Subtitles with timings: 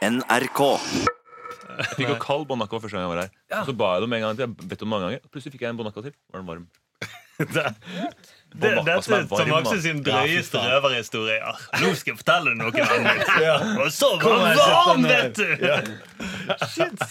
[0.00, 0.60] NRK.
[1.80, 3.32] Jeg fikk jo kald Bon første gang jeg var her.
[3.60, 4.46] Og så ba jeg dem en gang til.
[4.48, 5.26] Jeg bedt om mange ganger.
[5.32, 6.14] Plutselig fikk jeg en Bon til.
[6.32, 6.68] Var den varm?
[8.50, 9.82] Det, Bon Aqua dette som er er varm, Tom Aksel da.
[9.84, 11.52] sin drøyeste røverhistorie.
[11.80, 13.30] Nå skal jeg fortelle noe, annet.
[13.84, 15.46] Og så var Kom den varm, vet du!
[16.72, 17.04] Shit.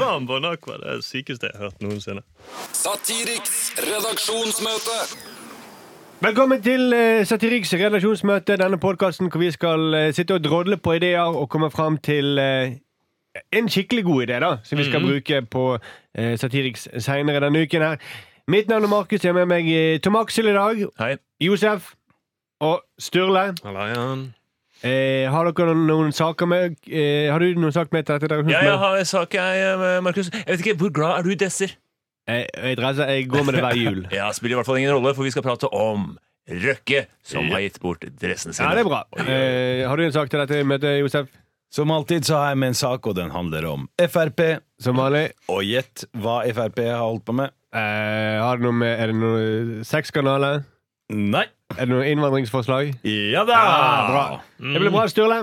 [0.00, 0.80] Varm Bon Aqua.
[0.82, 2.24] Det er det sykeste jeg har hørt noensinne.
[2.74, 4.98] Satiriks redaksjonsmøte.
[6.22, 10.92] Velkommen til uh, Satiriks redaksjonsmøte, denne podkasten hvor vi skal eh, sitte og drodle på
[10.92, 12.76] ideer og komme fram til eh,
[13.52, 15.64] en skikkelig god idé, da, som vi skal bruke på
[16.14, 17.96] Satiriks seinere denne uken her.
[18.46, 21.16] Mitt navn er Markus, jeg har med meg eh, Tom Aksel i dag, Hei.
[21.40, 21.90] Josef
[22.60, 23.48] og Sturle.
[23.64, 24.24] Halla, Jan.
[24.82, 28.40] Eh, har dere noen, saker med eh, Har du noen sak med til dette?
[28.50, 30.30] Ja, jeg har en sak, jeg, eh, Markus.
[30.34, 31.76] Jeg vet ikke, Hvor glad er du i desser?
[32.30, 34.02] Eh, jeg, dresser, jeg går med det hver jul.
[34.18, 36.12] Ja, spiller i hvert fall ingen rolle, for vi skal prate om
[36.50, 38.66] Røkke, som har gitt bort dressene sine.
[38.66, 39.04] Ja, det er bra.
[39.22, 41.30] Eh, har du en sak til dette møtet, Josef?
[41.72, 44.42] Som alltid så har jeg med en sak, og den handler om Frp.
[44.82, 45.30] Som vanlig.
[45.48, 47.54] Og gjett hva Frp har holdt på med.
[47.72, 50.66] Eh, har det noe med, er det noe sexkanaler?
[51.14, 51.46] Nei.
[51.72, 52.90] Er det noe innvandringsforslag?
[53.08, 53.60] Ja da!
[54.10, 54.24] bra.
[54.60, 55.38] Det blir bra, Sturle.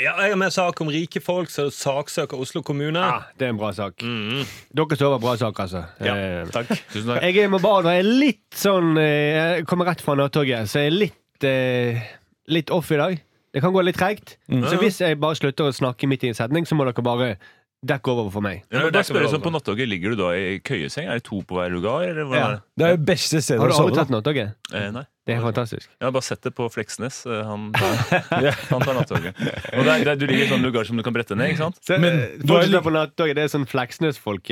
[0.00, 2.96] Ja, jeg har med sak om rike folk som saksøker Oslo kommune.
[2.98, 4.00] Ja, det er en bra sak.
[4.00, 5.82] Dere sover bra sak, altså.
[6.00, 6.70] Ja, Eh, takk.
[6.92, 7.22] Tusen takk.
[7.36, 10.96] jeg må bare er litt sånn eh, Jeg kommer rett fra nattoget, så jeg er
[10.96, 12.00] litt, eh,
[12.48, 13.20] litt off i dag.
[13.52, 14.38] Det kan gå litt treigt.
[14.48, 17.36] Så hvis jeg bare slutter å snakke midt i en setning, så må dere bare
[17.84, 18.64] dekke over for meg.
[18.72, 21.06] Ja, men spør spørre sånn, På nattoget ligger du da i køyeseng?
[21.06, 22.02] Er det to på hver lugar?
[22.08, 22.46] Eller Ja.
[22.46, 22.62] er det?
[22.78, 24.54] Det er jo beste stedet Har du aldri tatt nattoget?
[24.72, 25.04] Eh, nei.
[25.24, 25.88] Det er fantastisk.
[26.04, 27.22] Ja, bare sett det på Fleksnes.
[27.24, 29.38] Eh, Han tar, han tar nattoget.
[29.72, 31.62] Og det er, er, du ligger i sånn lugar som du kan brette ned, ikke
[31.62, 31.78] sant?
[31.80, 34.50] Så, Men eh, du har på nattoget, det er sånn Fleksnes-folk.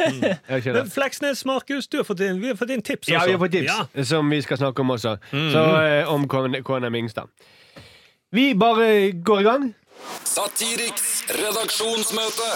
[0.76, 3.14] Men Fleksnes, Markus, du har fått inn, vi har fått inn tips også.
[3.16, 4.04] Ja, vi har fått tips Ja.
[4.12, 5.14] som vi skal snakke om også.
[5.32, 7.32] Så eh, om KN- KNM Ingstad.
[8.32, 9.64] Vi bare går i gang.
[10.28, 12.50] Satiriks redaksjonsmøte.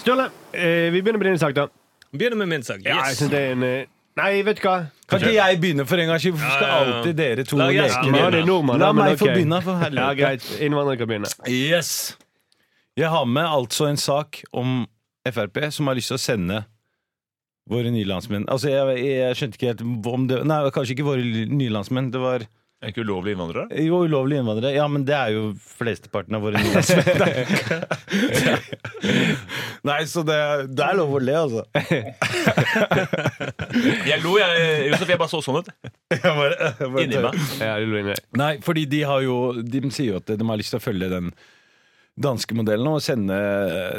[0.00, 1.66] Sturle, eh, vi begynner med din sak, da.
[2.12, 2.80] Begynner med min sak.
[2.84, 2.88] Yes.
[2.92, 3.88] Ja, jeg synes det er en eh,
[4.20, 4.76] Nei, vet du hva?
[5.10, 6.36] Kan ikke jeg begynne for en gangs skyld?
[6.36, 6.96] Hvorfor skal Ja, ja, ja.
[6.96, 7.86] alltid dere to leke?
[7.88, 8.18] begynne.
[8.20, 10.46] Ja, det La meg få begynne, for Ja, greit.
[10.60, 11.32] Innvandrere kan begynne.
[11.48, 12.16] Yes.
[12.96, 14.86] Jeg har med altså en sak om
[15.26, 16.64] Frp som har lyst til å sende
[17.70, 19.82] våre nye landsmenn Altså, jeg, jeg skjønte ikke helt
[20.14, 22.10] om det Nei, kanskje ikke våre nye landsmenn.
[22.12, 22.46] Det var
[22.80, 23.66] Er ikke ulovlige innvandrere?
[23.84, 24.72] jo ulovlige innvandrere.
[24.72, 27.44] Ja, men det er jo flesteparten av våre innvandrere.
[29.90, 30.38] Nei, så det,
[30.72, 31.66] det er lov å le, altså.
[34.10, 34.50] Jeg lo, jeg,
[34.90, 35.08] Josef.
[35.12, 35.68] Jeg bare så sånn ut.
[37.04, 37.34] Inni meg.
[37.60, 37.76] Ja.
[38.40, 41.08] Nei, fordi de har jo De sier jo at de har lyst til å følge
[41.12, 41.30] den
[42.20, 43.36] danske modellen og sende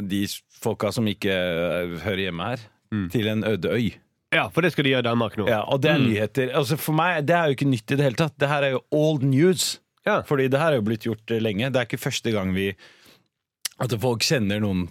[0.06, 0.26] de
[0.62, 2.60] folka som ikke eh, hører hjemme her,
[3.14, 3.88] til en øde øy.
[4.32, 5.46] Ja, for det skal de gjøre i Danmark nå.
[5.52, 6.54] Ja, og det er nyheter.
[6.56, 8.38] Altså For meg, det er jo ikke nytt i det hele tatt.
[8.40, 9.80] Det her er jo old news.
[10.08, 10.22] Ja.
[10.26, 11.68] Fordi det her er jo blitt gjort eh, lenge.
[11.70, 12.72] Det er ikke første gang vi
[13.82, 14.88] At folk sender noen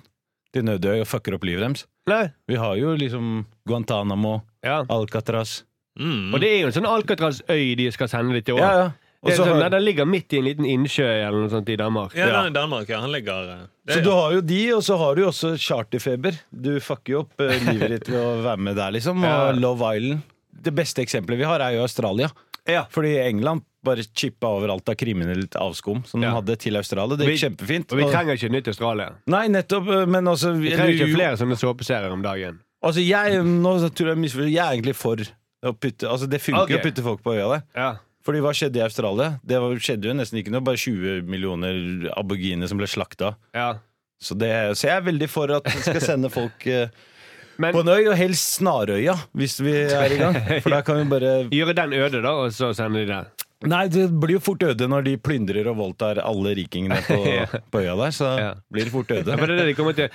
[0.53, 1.87] til Nødøy og fucker opp livet deres.
[2.11, 2.25] Nei.
[2.51, 4.83] Vi har jo liksom Guantánamo, Ja.
[4.89, 5.63] Alcatraz
[6.01, 6.33] Mm.
[6.33, 8.61] Og det er jo en sånn Alcatraz-øy de skal sende litt til òg.
[8.63, 8.91] Ja, ja.
[9.23, 11.51] Og Det så sånn, har- nei, den ligger midt i en liten innsjø eller noe
[11.53, 12.15] sånt i Danmark.
[12.17, 12.43] Ja, Ja.
[12.43, 13.01] den i Danmark, ja.
[13.01, 15.51] Han ligger eh, det, Så du har jo de, og så har du jo også
[15.59, 16.39] charterfeber.
[16.51, 19.23] Du fucker jo opp eh, livet ditt ved å være med der, liksom.
[19.23, 19.51] Ja.
[19.51, 20.23] Og Love Island.
[20.63, 22.31] Det beste eksempelet vi har, er jo Australia.
[22.67, 22.85] Ja.
[22.91, 26.29] Fordi England bare chippa overalt av kriminelt avskom som Ja.
[26.31, 27.17] de hadde til Australia.
[27.17, 27.93] Det gikk Vi- kjempefint.
[27.93, 29.13] Og vi trenger ikke nytt Australia.
[29.27, 32.59] Nei, nettopp, eh, men altså Vi trenger ikke flere sånne såpeserier om dagen.
[32.83, 36.63] Altså, jeg, nå tror jeg, misforstår- jeg er egentlig for å putte Altså, det funker
[36.63, 36.71] Ok.
[36.71, 37.63] å putte folk på øya der.
[37.77, 37.97] Ja.
[38.27, 39.39] Fordi hva skjedde i Australia?
[39.47, 40.65] Det var, skjedde jo nesten ikke noe.
[40.67, 43.37] Bare 20 millioner aboriginer som ble slakta.
[43.57, 43.77] ja.
[44.21, 46.91] Så, det, så jeg er veldig for at vi skal sende folk eh,
[47.61, 50.37] Men på en øy, og helst Snarøya, hvis vi er i gang.
[50.65, 53.31] For da kan vi bare gjøre den øde, da, og så sende de der.
[53.69, 57.19] Nei, det blir jo fort øde når de plyndrer og voldtar alle rikingene på,
[57.73, 58.15] på øya der.
[58.17, 58.55] Så Ja.
[58.73, 59.29] blir det fort øde.
[59.29, 60.09] Ja, det det de det,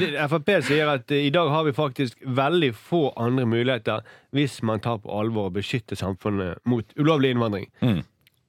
[0.00, 4.02] det, Frp sier at eh, i dag har vi faktisk veldig få andre muligheter
[4.34, 7.70] hvis man tar på alvor å beskytte samfunnet mot ulovlig innvandring.
[7.80, 8.02] Mm.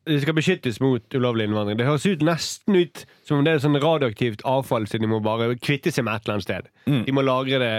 [0.09, 1.77] De skal beskyttes mot ulovlig innvandring.
[1.77, 5.21] Det høres ut nesten ut som om det er sånn radioaktivt avfall, så de må
[5.21, 6.69] bare kvitte seg med et eller annet sted.
[6.89, 7.03] Mm.
[7.05, 7.73] De må lagre det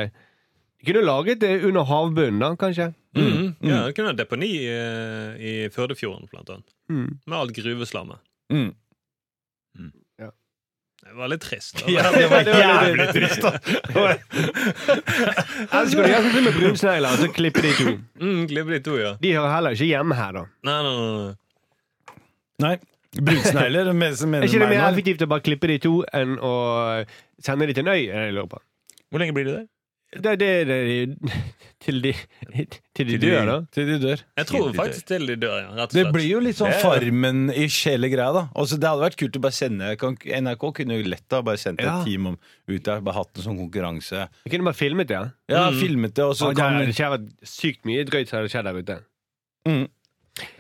[0.80, 2.90] De kunne laget det under havbunnen, da, kanskje.
[3.16, 3.54] Mm.
[3.66, 4.76] Ja, det kunne ha deponi i,
[5.36, 6.70] i Førdefjorden, blant annet.
[6.90, 7.18] Mm.
[7.26, 8.22] Med alt gruveslammet.
[8.52, 8.70] Mm.
[11.00, 11.78] Det var litt trist.
[11.80, 11.90] da.
[11.96, 13.50] Ja, det var jævlig trist, da.
[15.72, 17.94] Ellers kunne de gjøre sånn med brunsnegler, og så klippe de to.
[18.20, 19.12] Mm, Klippe de to, ja.
[19.22, 20.42] De hører heller ikke hjemme her, da.
[20.68, 22.18] Nei, nei, nei, nei.
[22.66, 22.74] Nei.
[23.16, 23.90] Brunsnegler?
[23.90, 26.52] Er ikke det mer effektivt å bare klippe de to enn å
[27.42, 28.02] sende de til en øy?
[28.06, 28.60] Jeg lurer på.
[29.10, 29.66] Hvor lenge blir de der?
[30.10, 30.78] Det, det, det,
[31.84, 32.10] til de,
[32.98, 33.56] til de dør, da.
[33.70, 34.22] Til de dør.
[34.40, 35.68] Jeg tror Til faktisk til de dør, ja.
[35.78, 38.42] Rett og Det blir jo litt sånn Farmen-ish hele greia, da.
[38.58, 41.84] Også, det hadde vært kult å bare sende NRK kunne jo lett ha bare sendt
[41.84, 44.26] et team om, ut der, bare hatt en sånn konkurranse.
[44.42, 45.20] Vi kunne bare filmet det.
[45.46, 45.54] Ja.
[45.54, 45.78] Ja, Mm.
[45.78, 47.16] filmet det, og så kan det skjer
[47.46, 48.98] sykt mye drøyt som hadde skjedd der ute.
[49.70, 49.86] mm.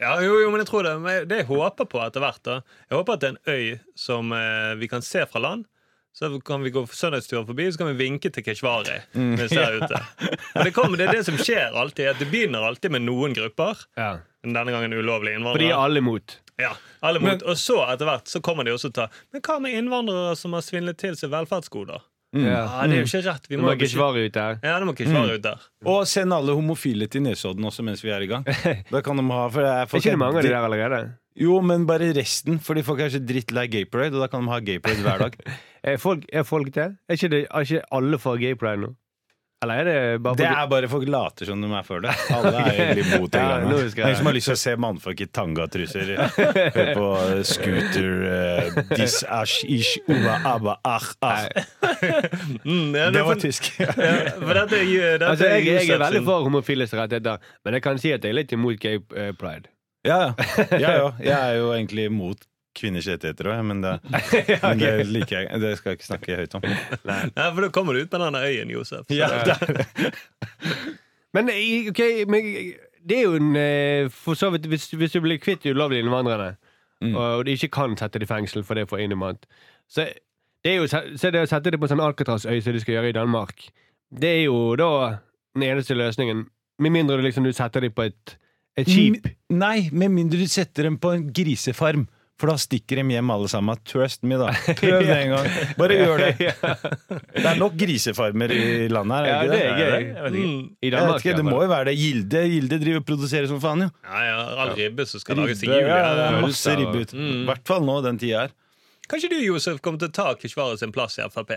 [0.00, 0.94] Ja, jo, jo, men jeg tror det,
[1.30, 2.56] det jeg håper på etter hvert da
[2.90, 5.64] Jeg håper at det er en øy som eh, vi kan se fra land.
[6.12, 9.36] Så kan vi gå søndagstur forbi, så kan vi vinke til Keshvari Mm.
[9.38, 10.00] mens det er ute.
[10.56, 12.08] Og det, kommer, det er det som skjer alltid.
[12.10, 13.78] At Det begynner alltid med noen grupper.
[13.96, 14.16] Ja.
[14.42, 15.62] Denne gangen ulovlige innvandrere.
[15.62, 16.38] de er alle imot.
[16.60, 17.42] Ja, alle mot.
[17.48, 20.34] Og så etter hvert så kommer de også til å ta Men hva med innvandrere
[20.36, 22.02] som har svindlet til seg velferdsgoder?
[22.36, 22.42] Ja.
[22.42, 23.46] Ja, Det er jo ikke rett.
[23.50, 24.58] Vi må må Keshvari ut der.
[24.62, 25.62] Ja, det må Keshvari ut der.
[25.88, 28.44] Og send alle homofile til Nesodden også mens vi er i gang.
[28.92, 30.68] Da kan de ha for det er, Er ikke det mange av de er- der
[30.68, 31.00] allerede?
[31.40, 34.50] Jo, men bare resten, for de får kanskje drittlei gay parade, og da kan de
[34.50, 35.36] ha gay parade hver dag.
[35.84, 36.90] Er folk, er folk det?
[37.08, 38.94] Er ikke, det, er ikke alle for gay pride nå?
[39.62, 42.14] Eller er det bare Det er bare folk later som de er for det.
[42.32, 43.40] Alle er egentlig mot det.
[43.44, 43.58] Ja.
[43.60, 48.08] Det er som har lyst til å se mannfolk i tangatruser høre på eh, scooter
[48.24, 51.44] uh, Dis ash ish uva abba ach ach.
[52.64, 53.68] Mm, ja, Det var for- tysk.
[53.82, 58.00] Ja, dette, dette Altså, jeg, jeg er veldig sin- for homofiles rettigheter, men jeg kan
[58.00, 59.68] si at jeg er litt imot gay eh, pride.
[60.08, 60.64] Ja, ja.
[60.80, 61.08] ja, ja.
[61.20, 63.96] Jeg er jo egentlig mot kvinners rettigheter òg, men, det,
[64.62, 65.60] men det liker jeg.
[65.62, 66.66] Det skal jeg ikke snakke høyt om.
[66.66, 69.10] Nei, for da kommer du ut med denne øyen, Josef.
[69.14, 69.30] Ja,
[71.34, 71.46] Men,
[71.88, 72.46] ok, men
[73.06, 76.02] det er jo en eh, For så vidt, hvis, hvis du blir kvitt de ulovlige
[76.06, 76.56] innvandrerne,
[77.00, 77.14] Mm.
[77.16, 79.46] og de ikke kan sette det i fengsel for det for innemat,
[79.88, 80.04] så
[80.60, 82.98] det er jo så det å sette det på en sånn Alcatraz-øy som de skal
[82.98, 83.62] gjøre i Danmark,
[84.12, 84.88] det er jo da
[85.56, 86.42] den eneste løsningen.
[86.76, 88.34] Med mindre du liksom du setter dem på et,
[88.76, 89.30] et skip.
[89.48, 92.04] Nei, med mindre du setter dem på en grisefarm.
[92.40, 93.76] For da stikker de hjem alle sammen.
[93.84, 94.46] Trust me, da.
[94.80, 95.48] Prøv det en gang.
[95.76, 96.30] Bare gjør det.
[97.40, 99.28] Det er nok grisefarmer i landet her.
[99.28, 99.90] Ja, det er gøy.
[99.92, 100.30] Jeg.
[100.32, 100.62] Mm.
[100.80, 101.94] I Jeg vet ikke, det må jo være det.
[102.00, 103.90] Gilde, Gilde driver og produserer som faen, jo.
[104.08, 105.90] Ja, ja, all ribbe som skal lages i Ribbe, jul.
[105.92, 107.12] ja, Ja, det er masse ribbe ut.
[107.14, 107.44] I Mm.
[107.50, 108.56] hvert fall nå, den tida her.
[109.10, 111.50] Kanskje du, Josef, kommer til å ta Keshvaret sin plass i Frp?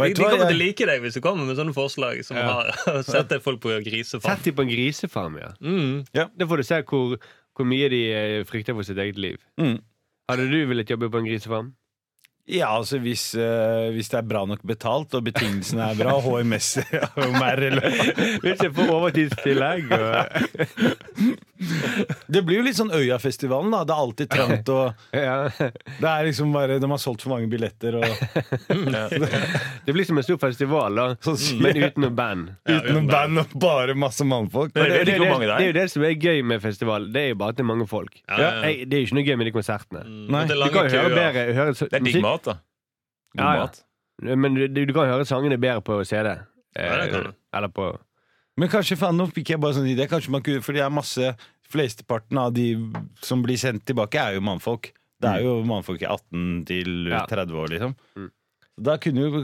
[0.00, 2.70] De, de kommer til å like deg hvis du kommer med sånne forslag som har
[3.04, 4.32] setter folk på grisefarm.
[4.32, 5.50] Sett dem på en grisefarm, ja.
[5.60, 6.06] Mm.
[6.16, 7.18] Da får du se hvor,
[7.54, 9.36] hvor mye de eh, frykter for sitt eget liv.
[9.60, 9.76] Mm.
[10.30, 11.70] Hadde du villet jobbe på en grisefarm?
[12.50, 16.70] Ja, altså hvis, eh, hvis det er bra nok betalt, og betingelsene er bra, HMS
[17.14, 18.18] om er relevant.
[18.42, 20.16] Hvis jeg får overtidstillegg og
[22.32, 23.82] Det blir jo litt sånn Øyafestivalen, da.
[23.84, 25.02] Det er alltid trangt og.
[26.00, 28.06] Det er liksom bare De har solgt for mange billetter og
[29.86, 31.06] Det blir som en stor festival, da.
[31.60, 32.50] Men uten noe band.
[32.68, 34.72] Ja, Uten noe band og bare masse mannfolk.
[34.76, 37.08] Men det, det, det det er jo det som er gøy med festival.
[37.12, 38.16] Det er jo bare at det er mange folk.
[38.26, 38.70] Ja, ja, ja.
[38.70, 40.04] Jeg, det er jo ikke noe gøy med de konsertene.
[40.06, 40.26] Mm.
[40.34, 42.56] Nei, Du kan jo høre bedre høre, Det er digg mat, da.
[43.36, 43.66] God Ja, ja.
[43.66, 43.82] mat.
[44.44, 46.34] Men du, du kan høre sangene bedre på CD.
[46.76, 47.34] Ja, det kan du.
[47.34, 47.90] Eh, Eller på
[48.60, 50.06] Men kanskje faen, nå fikk jeg bare sånn idé.
[50.10, 51.34] Kanskje man kunne, For det er masse
[51.70, 52.72] Flesteparten av de
[53.22, 54.90] som blir sendt tilbake, er jo mannfolk.
[55.22, 57.92] Det er jo mannfolk i 18 til 30 år, liksom.
[58.18, 58.30] Mm.
[58.80, 59.42] Da kunne jo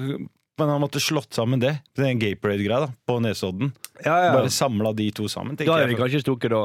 [0.57, 3.75] men han måtte slått sammen det, den gay parade-greia, da, på Nesodden.
[4.01, 6.01] Ja, Bare samla de to sammen, Da hadde vi jeg.
[6.01, 6.63] kanskje stukket da.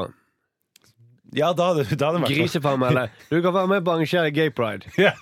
[1.34, 2.40] Ja, da hadde, da hadde det vært sånn.
[2.42, 4.90] Grisefarm, eller Du kan være med på å arrangere gay pride.
[5.00, 5.14] Ja.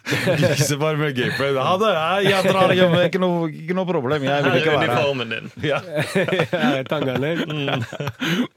[0.41, 1.91] Grisebar med gay pride Ha det!
[1.93, 4.25] Jeg, jeg drar hjem, ikke noe, ikke noe problem.
[4.25, 5.03] Jeg vil Her ikke er være her.
[5.03, 5.51] uniformen din.
[5.69, 5.81] Ja.
[6.79, 8.47] Ja, tangaen din.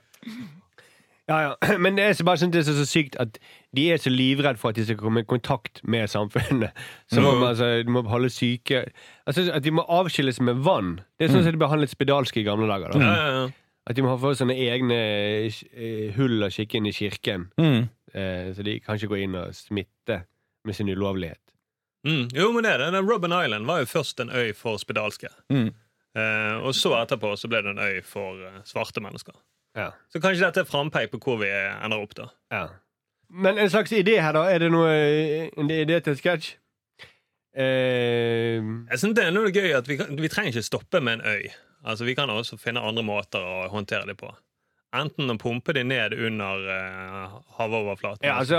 [1.29, 1.79] Ja, ja.
[1.79, 3.37] Men det er så bare sånn, det er så, så sykt at
[3.77, 6.75] de er så livredd for at de skal komme i kontakt med samfunnet.
[7.13, 8.83] Så må man, altså, de må holde syke
[9.29, 10.97] altså, At de må avskilles med vann.
[11.21, 12.97] Det er sånn som de behandlet spedalske i gamle dager.
[12.99, 13.51] Ja, ja, ja.
[13.87, 14.97] At de må ha for sånne egne
[15.51, 17.49] eh, hull å kikke inn i kirken.
[17.59, 17.89] Mm.
[18.15, 20.21] Eh, så de kan ikke gå inn og smitte
[20.65, 21.41] med sin ulovlighet.
[22.07, 22.29] Mm.
[22.35, 23.01] Jo, men det er det.
[23.03, 25.31] Robben Island var jo først en øy for spedalske.
[25.51, 25.73] Mm.
[26.15, 29.35] Eh, og så etterpå så ble det en øy for eh, svarte mennesker.
[29.79, 29.91] Ja.
[30.13, 32.29] Så kanskje dette er frampeik på hvor vi ender opp, da.
[32.53, 32.65] Ja.
[33.33, 34.43] Men en slags idé her, da?
[34.53, 34.91] Er det noe
[35.57, 36.51] en idé til en sketsj?
[37.57, 38.61] Eh,
[38.91, 41.49] Jeg synes det er noe gøy at vi, vi trenger ikke stoppe med en øy.
[41.85, 44.31] Altså Vi kan også finne andre måter å håndtere det på.
[44.95, 48.27] Enten å pumpe de ned under uh, havoverflaten.
[48.29, 48.59] ja, altså,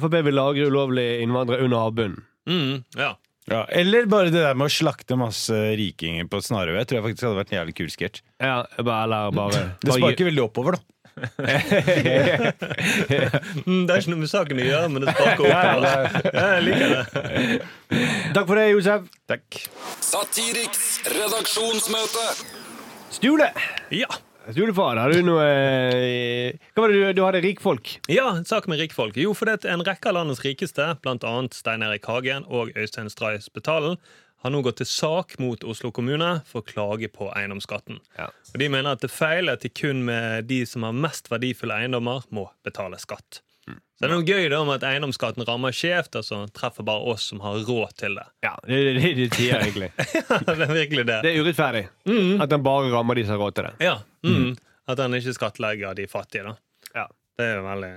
[0.00, 2.22] Frp vil lagre ulovlige innvandrere under havbunnen.
[2.48, 3.14] mm, ja.
[3.44, 6.78] Ja, eller bare det der med å slakte masse rikinger på Snarøy.
[6.78, 8.22] Jeg tror jeg faktisk hadde vært en jævlig kul sketsj.
[8.40, 10.93] Ja, bare, eller bare Det bare- sparker veldig oppover, da.
[13.64, 15.54] Mm, det er ikke noe med saken å gjøre, men det sparker opp.
[16.40, 17.04] Jeg liker det.
[18.34, 19.08] Takk for det, Josef.
[19.30, 19.46] Takk.
[20.02, 22.28] Satiriks redaksjonsmøte.
[23.14, 23.50] Stule!
[23.94, 24.10] Ja.
[24.44, 27.40] Stulefar, har du noe eh, Hva var det du, du hadde?
[27.46, 27.94] Rikfolk?
[28.12, 29.16] Ja, en sak med rikfolk.
[29.16, 33.40] Jo, fordi er en rekke av landets rikeste, annet Stein Erik Hagen og Øystein Stray
[33.40, 33.96] Spetalen,
[34.44, 37.96] har nå gått til sak mot Oslo kommune for å klage på eiendomsskatten.
[38.18, 38.28] Ja.
[38.52, 41.30] Og De mener at det er feil at de kun med de som har mest
[41.32, 43.40] verdifulle eiendommer, må betale skatt.
[43.64, 43.78] Mm.
[43.80, 47.30] Så det er noe gøy da om at eiendomsskatten rammer skjevt, altså treffer bare oss
[47.32, 48.26] som har råd til det.
[48.44, 49.90] Ja, det er det de sier, egentlig.
[50.20, 51.18] ja, det er virkelig det.
[51.24, 51.86] Det er urettferdig
[52.44, 53.74] at den bare rammer de som har råd til det.
[53.88, 53.96] Ja,
[54.28, 54.52] mm.
[54.92, 56.56] At han ikke skattlegger de fattige, da.
[56.92, 57.08] Ja.
[57.34, 57.94] Det er jo veldig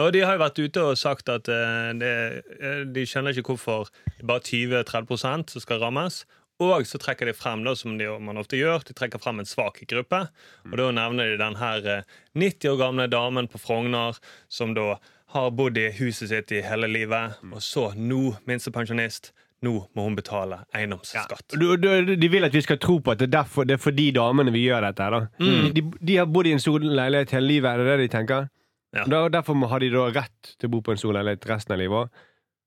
[0.00, 2.14] Og de har jo vært ute og sagt at eh, det,
[2.58, 6.24] eh, de skjønner ikke hvorfor det bare 20-30 som skal rammes.
[6.62, 9.48] Og så trekker de frem, da, som de, man ofte gjør, de trekker frem en
[9.48, 10.20] svak gruppe.
[10.70, 14.18] Og da nevner de den her eh, 90 år gamle damen på Frogner
[14.50, 14.96] som da
[15.34, 19.32] har bodd i huset sitt i hele livet, og så nå minstepensjonist.
[19.64, 21.54] Nå må hun betale eiendomsskatt.
[21.56, 21.88] Du, du,
[22.20, 24.10] de vil at vi skal tro på at det er, derfor, det er for de
[24.14, 25.06] damene vi gjør dette.
[25.14, 25.22] da.
[25.40, 25.54] Da.
[25.74, 28.50] De, de har bodd i en stor leilighet hele livet, er det det de tenker?
[28.94, 29.04] Ja.
[29.10, 31.80] Da, derfor har de da rett til å bo på en stor leilighet resten av
[31.82, 32.22] livet òg.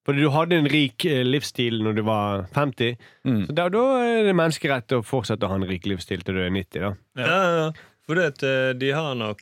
[0.07, 2.93] Fordi du hadde en rik eh, livsstil når du var 50,
[3.27, 3.41] Mm.
[3.49, 6.41] så da, da er det menneskerett å fortsette å ha en rik livsstil til du
[6.45, 6.79] er 90.
[6.79, 6.91] da.
[7.19, 7.71] Ja, ja, ja.
[8.07, 9.41] For du at eh, de har nok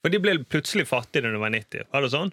[0.00, 1.84] For de ble plutselig fattige når de var 90.
[1.92, 2.30] Var det sånn?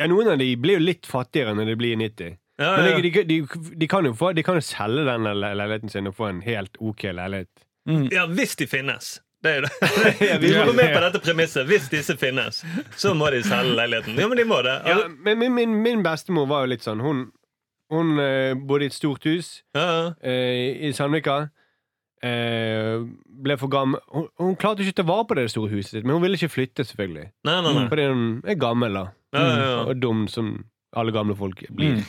[0.00, 2.36] Ja, Noen av de blir jo litt fattigere når de blir 90.
[2.60, 2.98] Ja, Men ja.
[3.00, 3.38] de, de, de,
[3.80, 6.76] de, kan jo få, de kan jo selge den leiligheten sin og få en helt
[6.80, 7.48] OK leilighet.
[8.12, 9.14] ja, hvis de finnes.
[9.42, 9.74] Det er jo det.
[10.42, 11.64] Vi må gå med på dette premisset.
[11.68, 12.62] Hvis disse finnes,
[13.00, 14.18] så må de selge leiligheten.
[14.20, 14.74] Ja, men de må det.
[14.84, 17.00] Ja, men min, min, min bestemor var jo litt sånn.
[17.04, 17.22] Hun,
[17.90, 20.04] hun eh, bodde i et stort hus Ja, ja.
[20.20, 21.38] eh, i Sandvika.
[22.20, 23.00] Eh,
[23.40, 26.04] ble for gammel hun, hun klarte ikke å ta vare på det store huset sitt,
[26.04, 27.30] men hun ville ikke flytte, selvfølgelig.
[27.48, 27.84] Nei, nei, nei.
[27.88, 29.78] Fordi hun er gammel da Ja, ja, ja.
[29.88, 30.50] og dum, som
[31.00, 32.02] alle gamle folk blir.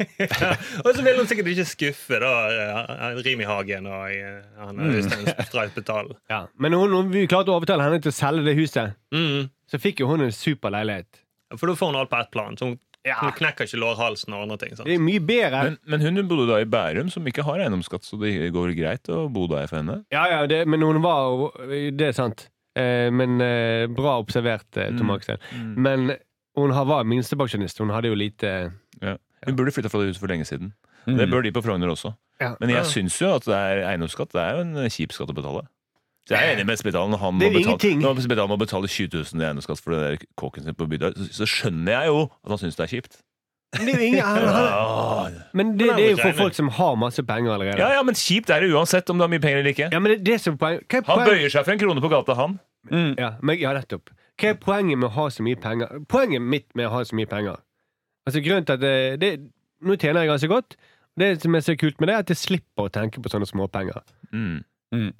[0.84, 5.28] Og så vil hun sikkert ikke skuffe da eh, Rimi Hagen og eh, han Øystein
[5.48, 6.14] Streit Betalen.
[6.32, 6.44] Ja.
[6.58, 8.96] Men hun, hun, vi klarte å overtale henne til å selge det huset.
[9.14, 9.50] Mm.
[9.70, 11.22] Så fikk jo hun en super leilighet.
[11.58, 12.56] For da får hun alt på ett plan.
[12.58, 13.16] Så hun, Ja.
[13.18, 14.76] hun knekker ikke lårhalsen og andre ting.
[14.78, 15.62] Det er mye bedre.
[15.66, 19.10] Men, men hun bodde da i Bærum, som ikke har eiendomsskatt, så det går greit
[19.10, 20.04] å bo der for henne.
[20.14, 21.50] Ja, ja, det, men hun var
[21.98, 22.46] Det er sant.
[22.78, 25.18] Eh, men eh, bra observert, eh, Tom Mm.
[25.52, 25.74] Mm.
[25.82, 26.14] Men
[26.56, 27.78] hun var minstepensjonist.
[27.82, 28.72] Hun hadde jo lite
[29.02, 29.16] Ja.
[29.46, 30.72] Hun burde flytta fra det huset for lenge siden.
[31.06, 31.16] Mm.
[31.18, 32.12] Det bør de på Frogner også.
[32.60, 35.36] Men jeg syns jo at det er eiendomsskatt Det er jo en kjip skatt å
[35.36, 35.66] betale.
[36.28, 37.18] Så jeg er enig med Spetalen.
[37.18, 40.66] Han må betale, når Spetalen må betale 20 000 i eiendomsskatt for det der kåken
[40.66, 43.18] sin på Bydal, så, skjønner jeg jo at han syns det er kjipt.
[43.72, 46.94] Men det ingen, han, han, Ja, men det, det er jo for folk som har
[47.00, 47.80] masse penger allerede.
[47.80, 49.88] ja, ja, men kjipt er det uansett om du har mye penger eller ikke.
[49.92, 52.36] Ja, men det, det som poen, er Han bøyer seg for en krone på gata,
[52.38, 52.58] han.
[52.90, 53.14] Mm.
[53.18, 54.12] ja, men, ja, nettopp.
[54.38, 56.04] Hva er poenget med å ha så mye penger?
[56.10, 57.58] Poenget mitt med å ha så mye penger
[58.26, 59.30] Altså grunnen til at det, det,
[59.82, 60.76] Nå tjener jeg ganske godt.
[61.18, 63.48] Det som er så kult med det, er at jeg slipper å tenke på sånne
[63.48, 63.98] småpenger.
[64.32, 65.10] Mm.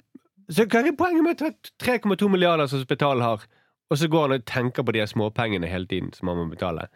[0.49, 3.43] Så hva er poenget med å ta 3,2 milliarder som Spetalen har,
[3.91, 6.87] og så går han og tenker på de småpengene hele tiden som han må betale?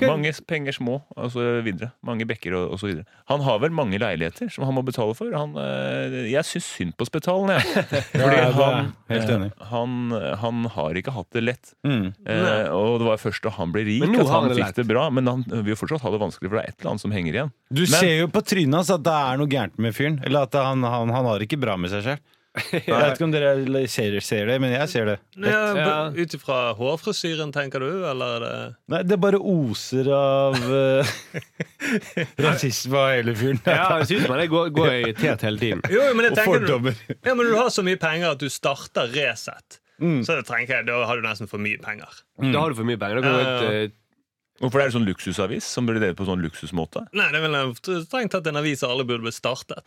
[0.00, 1.90] Mange penger små, og så videre.
[2.02, 3.04] Mange bekker og, og så videre.
[3.28, 5.30] Han har vel mange leiligheter som han må betale for.
[5.36, 7.84] Han, eh, jeg syns synd på Spetalen, jeg.
[8.14, 9.50] Fordi Ja, han, helt enig.
[9.52, 9.96] eh, han,
[10.42, 11.74] han har ikke hatt det lett.
[11.86, 12.12] Mm.
[12.26, 14.86] Eh, og det var først da han ble rik at han han det fikk det
[14.90, 15.08] bra.
[15.10, 17.12] Men han vil jo fortsatt ha det vanskelig, for det er et eller annet som
[17.18, 17.52] henger igjen.
[17.70, 20.20] Du Men- ser jo på trynet hans at det er noe gærent med fyren.
[20.24, 22.24] Eller at han, han, han har det ikke bra med seg selv.
[22.72, 25.14] Jeg vet ikke om dere ser, ser det, men jeg ser det.
[25.40, 26.10] Ja.
[26.12, 28.56] Ut ifra hårfrisyren, tenker du, eller er det
[28.92, 31.14] Nei, det bare oser av uh,
[32.44, 33.62] rasisme av hele fyren.
[33.64, 35.80] Ja, det synes man det er- går, i tet hele tiden.
[35.88, 36.92] Jo, men jeg Og tenker du,
[37.24, 39.80] ja, men du har så mye penger at du starter Resett.
[40.02, 40.20] Mm.
[40.26, 42.20] Så det trenger jeg, da har du nesten for mye penger.
[42.42, 43.20] Da har du for mye penger.
[43.22, 43.98] Da går du ut,
[44.60, 47.00] Hvorfor er det sånn luksusavis som blir delt på sånn luksusmåte?
[47.16, 47.72] Nei, det er vel en-
[48.04, 49.80] strengt tatt en avis alle burde blitt startet.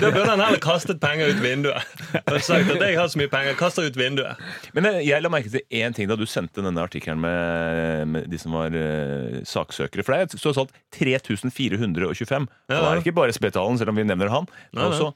[0.00, 1.84] Da burde han heller kastet penger ut vinduet.
[2.24, 4.40] Og sagt at jeg har så mye penger, kaster ut vinduet.
[4.74, 8.28] Men eh, jeg la merke til én ting da du sendte denne artikkelen med, med
[8.32, 10.02] de som var uh, saksøkere.
[10.02, 12.48] For det er tross alt 3425.
[12.50, 14.48] Og det er ikke bare Spetalen, selv om vi nevner han.
[14.72, 15.12] Men også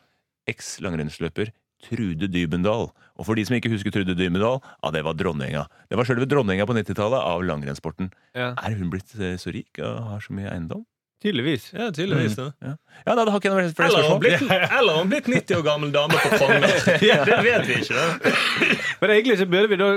[0.50, 1.50] eks-langrennsløper
[1.85, 2.88] Trude Dybendal.
[3.14, 5.67] Og for de som ikke husker Trude Dybendal, ja, det var dronninga.
[5.91, 8.11] Det var selve dronninga på 90-tallet av langrennssporten.
[8.35, 8.53] ja.
[8.64, 10.85] Er hun blitt eh, så rik og har så mye eiendom?
[11.25, 11.71] Tydeligvis.
[11.73, 12.35] Ja, tydeligvis.
[12.37, 12.50] mm.
[12.61, 12.73] Ja,
[13.07, 14.50] Ja, da, har ikke noe flere Eller har hun spørsmål.
[14.50, 16.75] blitt, eller blitt 90 år gammel dame på Frogner.
[17.31, 17.95] Det vet vi ikke.
[17.95, 18.33] da.
[19.00, 19.88] Men egentlig så burde vi da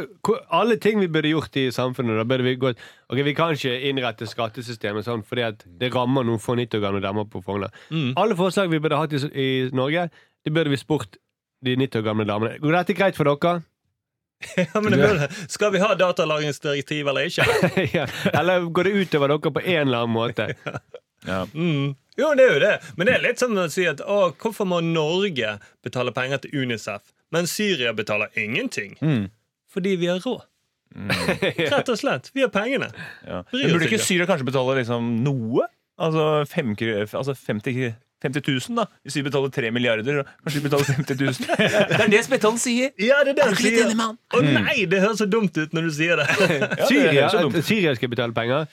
[0.62, 2.80] Alle ting vi burde gjort i samfunnet, da burde vi gått
[3.12, 6.86] Ok, Vi kan ikke innrette skattesystemet sånn fordi at det rammer noen få 90 år
[6.88, 7.76] gamle damer på Frogner.
[7.92, 8.14] Mm.
[8.16, 10.08] Alle forslag vi burde hatt i, i Norge,
[10.48, 11.20] det burde vi spurt
[11.66, 12.58] de 90 år gamle damene.
[12.62, 13.58] Går dette greit for dere?
[14.58, 17.46] Ja, men det burde, skal vi ha datalagringsdirektiv eller ikke?
[17.98, 18.04] ja.
[18.38, 20.52] Eller går det utover dere på en eller annen måte?
[21.28, 21.42] Ja.
[21.58, 21.96] Mm.
[22.16, 22.76] Jo, det er jo det.
[22.96, 26.62] Men det er litt som å si at å, hvorfor må Norge betale penger til
[26.62, 28.94] Unicef, men Syria betaler ingenting?
[29.02, 29.26] Mm.
[29.74, 30.46] Fordi vi har råd.
[30.94, 32.30] Rett og slett.
[32.38, 32.92] Vi har pengene.
[33.26, 33.42] Ja.
[33.52, 34.06] Men burde ikke ikke.
[34.08, 35.66] Syria kanskje betale liksom noe?
[35.98, 36.24] Altså,
[36.54, 38.86] fem, altså 50 kr- 50 000, da.
[39.06, 41.34] Hvis vi betaler 3 milliarder, kanskje vi betaler 50 000.
[41.98, 42.90] Det er det Spetalen sier!
[42.98, 43.92] Ja, det er det han Er sier.
[43.94, 44.48] Å oh.
[44.58, 46.26] Nei, det høres så dumt ut når du sier det.
[46.78, 47.28] Ja, Syria,
[47.62, 48.66] Syria skal betale penger.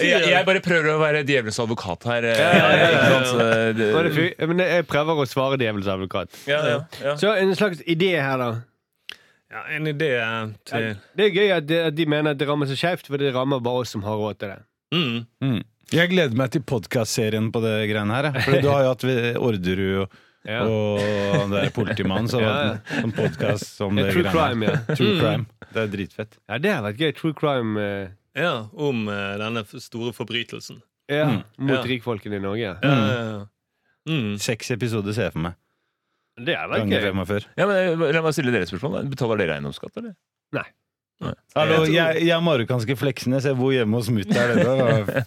[0.00, 2.28] Jeg, jeg bare prøver å være djevelens advokat her.
[2.30, 2.88] eh, ja, ja,
[3.76, 4.46] ja.
[4.48, 6.32] Men jeg prøver å svare djevelens advokat.
[6.48, 7.14] Ja, ja, ja.
[7.20, 8.50] Så en slags idé her, da.
[9.52, 10.10] Ja, en idé
[10.66, 13.20] til Det er gøy at de, at de mener at det rammer så skjevt, for
[13.20, 14.60] det rammer bare oss som har råd til det.
[14.96, 15.16] mm.
[15.44, 15.62] Mm.
[15.94, 18.30] Jeg gleder meg til podkastserien på det greiene her.
[18.32, 18.42] jeg.
[18.46, 19.04] For du har jo hatt
[19.38, 20.16] Orderud og,
[20.46, 20.60] Ja.
[20.62, 24.68] og han der politimannen som Ja, har hatt en podkast om det True greiene crime,
[24.68, 24.76] ja.
[24.98, 25.20] True Mm.
[25.20, 25.46] crime.
[25.74, 26.36] Det er dritfett.
[26.48, 27.12] Ja, det har vært gøy.
[27.18, 30.82] True crime eh, Ja, om eh, denne store forbrytelsen.
[31.10, 31.42] ja, Mm.
[31.58, 31.82] mot Ja.
[31.90, 32.60] rikfolkene i Norge.
[32.62, 33.44] Ja, ja, ja.
[34.08, 34.36] Mm.
[34.38, 35.54] Seks episoder ser jeg for meg.
[36.38, 37.42] Det er vel gøy.
[37.56, 39.06] Ja, men eh, La meg stille dere et spørsmål.
[39.10, 40.14] Betaler dere eiendomsskatt, eller?
[41.56, 43.46] Hallo, Jeg jeg, er marokkanske Fleksnes.
[43.48, 44.58] Jeg bor hjemme hos mutter'n.
[44.60, 45.24] Ja,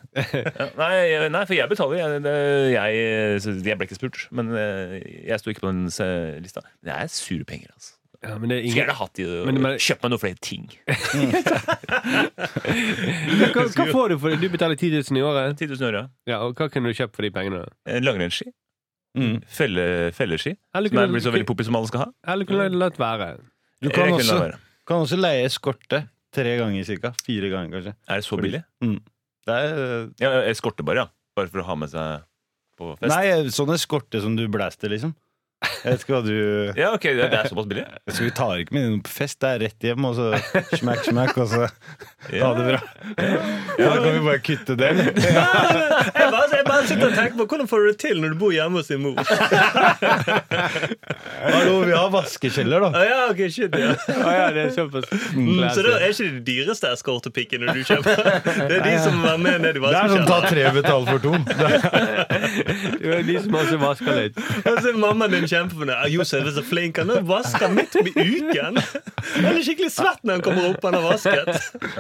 [0.77, 0.98] nei,
[1.34, 1.98] nei, for jeg betaler.
[1.98, 5.00] Jeg, det- jeg, jeg ble ikke spurt, men eh,
[5.31, 5.89] jeg sto ikke på den
[6.46, 6.62] lista.
[6.86, 7.96] Det er sure penger, altså.
[8.19, 8.84] Ja, men det er Skulle ingen...
[8.84, 9.79] gjerne hatt de og Men- meg
[10.12, 10.65] noen flere ting.
[13.55, 14.39] hva, hva får du for det?
[14.43, 15.55] Du betaler 10 000 i året.
[15.58, 16.03] 10 000 øre.
[16.29, 17.63] Ja, og hva kunne du kjøpt for de pengene?
[18.03, 18.51] Langrennsski.
[19.17, 19.39] Mm.
[19.50, 20.53] Felle, felleski.
[20.77, 22.10] Eller Som er blitt så veldig poppis som alle skal ha.
[22.29, 23.31] eller kunne du latt være?
[23.81, 24.51] Du kan også.
[24.89, 26.03] Kan også leie eskorte
[26.36, 27.13] tre ganger cirka.
[27.25, 27.96] Fire ganger, kanskje.
[28.10, 28.63] Er det så billig?
[29.50, 31.08] Det er Ja, Eskorte bare, ja.
[31.38, 32.25] Bare for å ha med seg
[32.79, 33.10] på fest?
[33.13, 35.15] Nei, sånn eskorte som du blæster, liksom.
[35.60, 36.36] Jeg vet ikke hva du
[36.79, 37.84] Ja, ok, det, det er såpass billig?
[38.15, 39.39] Så vi tar ikke med noen på fest.
[39.43, 40.29] Det er rett hjem, og så
[40.79, 41.65] smack, smack, og så
[42.43, 42.79] ha det bra.
[43.79, 45.10] Ja, da kan vi bare kutte det, eller?
[46.79, 48.88] Jeg sitter og tenker på Hvordan får du det til når du bor hjemme hos
[48.91, 49.15] din mor?
[51.39, 52.89] Hallo, vi har vaskekjeller, da.
[53.00, 53.93] Ah, ja, ok, shit, ja.
[54.19, 55.05] Ah, ja, det er såpass.
[55.36, 58.19] Mm, så det er ikke de dyreste eskortepikkene du kjøper?
[58.69, 60.50] Det er de som er med ned i Det er sånn ta vaskekjelleren?
[60.50, 61.31] tre, betal for to.
[63.00, 64.39] Det er de som også vasker litt.
[64.63, 65.95] Og så er mammaen din kjempefornøyd.
[65.95, 67.00] Ah, Josef er så flink.
[67.00, 68.79] Han vasker midt i uken.
[68.79, 70.81] Han er skikkelig svett når han kommer opp.
[70.88, 71.50] Han har vasket.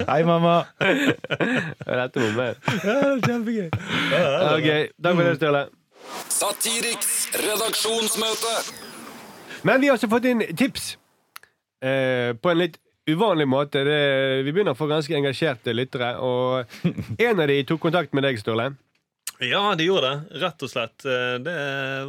[0.09, 0.55] Hei, mamma.
[0.79, 2.59] Ja, Dette må med.
[2.83, 3.69] Ja, kjempegøy.
[4.69, 5.63] Ok, takk for det, Sturle.
[6.29, 8.53] Satiriks redaksjonsmøte.
[9.67, 10.93] Men vi har også fått inn tips.
[11.83, 12.77] Eh, på en litt
[13.09, 13.81] uvanlig måte.
[13.87, 13.97] Det,
[14.45, 16.13] vi begynner å få ganske engasjerte lyttere.
[16.23, 16.85] Og
[17.19, 18.69] en av de tok kontakt med deg, Sturle.
[19.39, 20.39] Ja, de gjorde det.
[20.43, 21.05] Rett og slett.
[21.07, 21.57] Eh, Det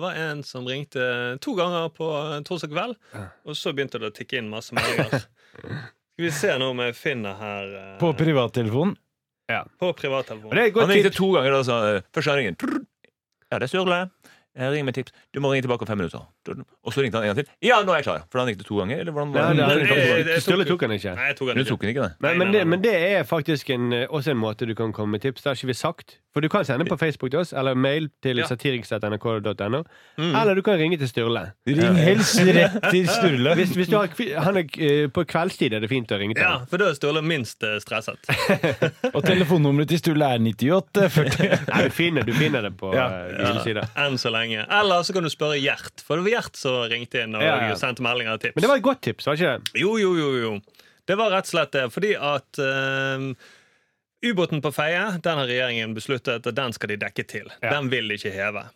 [0.02, 2.08] var en som ringte to ganger på
[2.46, 2.96] torsdag kveld.
[3.46, 5.26] Og så begynte det å tikke inn masse meldinger.
[6.20, 8.96] Skal vi se nå om jeg finner her eh, På privattelefonen.
[9.80, 10.60] På Og privattelefonen.
[10.80, 12.56] Han ringte to ganger og sa eh, Først han ringer.
[13.50, 14.00] Ja, det er Sturle.
[14.58, 15.12] Jeg ringer med tips.
[15.34, 16.24] Du må ringe tilbake om fem minutter.
[16.84, 17.52] Og så ringte han en gang til.
[17.62, 18.24] Ja, nå er jeg klar.
[18.32, 18.98] For han ringte to ganger.
[19.04, 20.26] Eller hvordan var det?
[20.26, 21.12] Nei, Sturle tok han ikke.
[21.14, 21.68] Nei, jeg tok han ikke.
[21.70, 24.66] tok den ikke, Nei, men, det, men det er faktisk en, eh, også en måte
[24.66, 25.42] du kan komme med tips.
[25.44, 26.16] Det har ikke vi sagt.
[26.34, 28.44] For du kan sende på Facebook til oss, eller mail til Ja.
[28.46, 29.82] satiriks.nrk.no.
[30.18, 30.34] Mm.
[30.40, 31.42] Eller du kan ringe til Sturle.
[31.66, 33.54] Ring helst rett til Sturle.
[33.58, 34.08] Hvis, hvis du har,
[34.44, 36.94] han er, eh, på kveldstid er det fint å ringe til Ja, for da er
[36.98, 38.30] Sturle minst eh, stresset.
[39.14, 41.50] Og telefonnummeret til Sturle er 98 40.
[41.72, 43.08] Nei, du finner, du finner det på Ja.
[43.26, 43.90] eh, dine sider.
[43.98, 44.39] Enn så lenge.
[44.48, 47.56] Eller så kan du spørre Gjert, for det var Gjert som ringte inn og Ja,
[47.68, 47.76] ja.
[47.80, 48.56] sendte meldinger og tips.
[48.56, 49.80] Men det var et godt tips, var ikke det?
[49.84, 50.52] Jo, jo, jo, jo.
[51.10, 51.86] Det var rett og slett det.
[51.92, 53.28] Fordi at eh,
[54.30, 57.48] ubåten på Feie, den har regjeringen besluttet at den skal de dekke til.
[57.62, 57.76] Ja.
[57.78, 58.66] Den vil de ikke heve.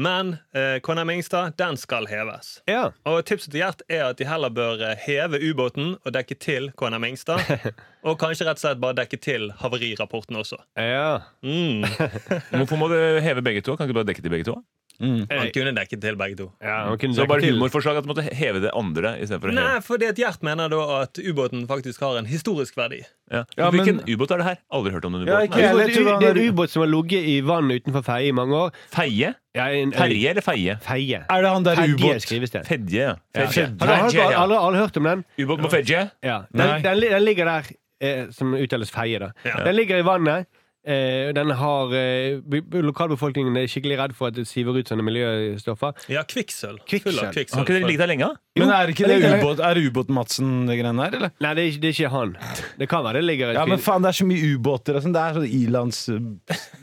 [0.00, 2.60] Men eh, KNM Ingstad, den skal heves.
[2.70, 2.86] Ja.
[3.04, 6.70] Og tipset til Gjert er at de heller bør eh, heve ubåten og dekke til
[6.80, 7.42] KNM Ingstad.
[8.06, 10.56] og kanskje rett og slett bare dekke til havarirapporten også.
[10.80, 11.18] ja.
[11.44, 11.84] Mm.
[12.62, 13.74] Hvorfor må du heve begge to?
[13.76, 14.56] Kan ikke du bare dekke til begge to?
[15.00, 15.22] Mm.
[15.30, 16.46] Han kunne dekket til begge to.
[16.60, 20.08] ja man kunne Så bare humorforslag at du måtte heve det andre For Nei, fordi
[20.10, 23.00] at Gjert mener da at ubåten faktisk har en historisk verdi.
[23.32, 23.44] ja.
[23.56, 24.56] Ja, men- Hvilken ubåt er det her?
[24.70, 25.50] Aldri hørt om den ubåten.
[25.50, 28.70] Det er han en ubåt som har ligget i vannet utenfor Feie i mange år.
[28.92, 29.34] Feie?
[29.54, 30.76] Ja, en, Ferje eller feie?
[30.84, 31.24] Feie.
[31.30, 32.66] Er det han der ubåt?
[32.66, 33.14] Fedje, ja.
[33.34, 33.46] Ja.
[33.46, 34.32] Fedje.
[34.36, 35.24] Har aldri hørt om den?
[35.38, 36.10] Ubåt på Fedje?
[36.22, 36.42] Ja.
[36.52, 37.62] Den, den, den ligger der,
[38.00, 39.32] eh, som uttales Feie, da.
[39.44, 39.64] Ja.
[39.64, 40.46] Den ligger i vannet.
[40.80, 42.40] Eh, den har eh,
[42.72, 46.06] Lokalbefolkningen er skikkelig redd for at det siver ut sånne miljøstoffer.
[46.08, 46.80] Ja, kvikksølv.
[46.88, 47.18] Kvikksølv.
[47.20, 48.30] Full av Har ikke det ligget der lenge?
[48.30, 48.49] da?
[48.60, 51.32] Men er ikke det det ubåt, er ubåt-Madsen, det greiene der, eller?
[51.40, 52.36] Nei, det er, ikke- det er ikke han.
[52.80, 55.02] Det kan være det ligger et Ja, men faen, det er så mye ubåter og
[55.04, 55.14] sånn.
[55.16, 56.00] Det er sånn ilands...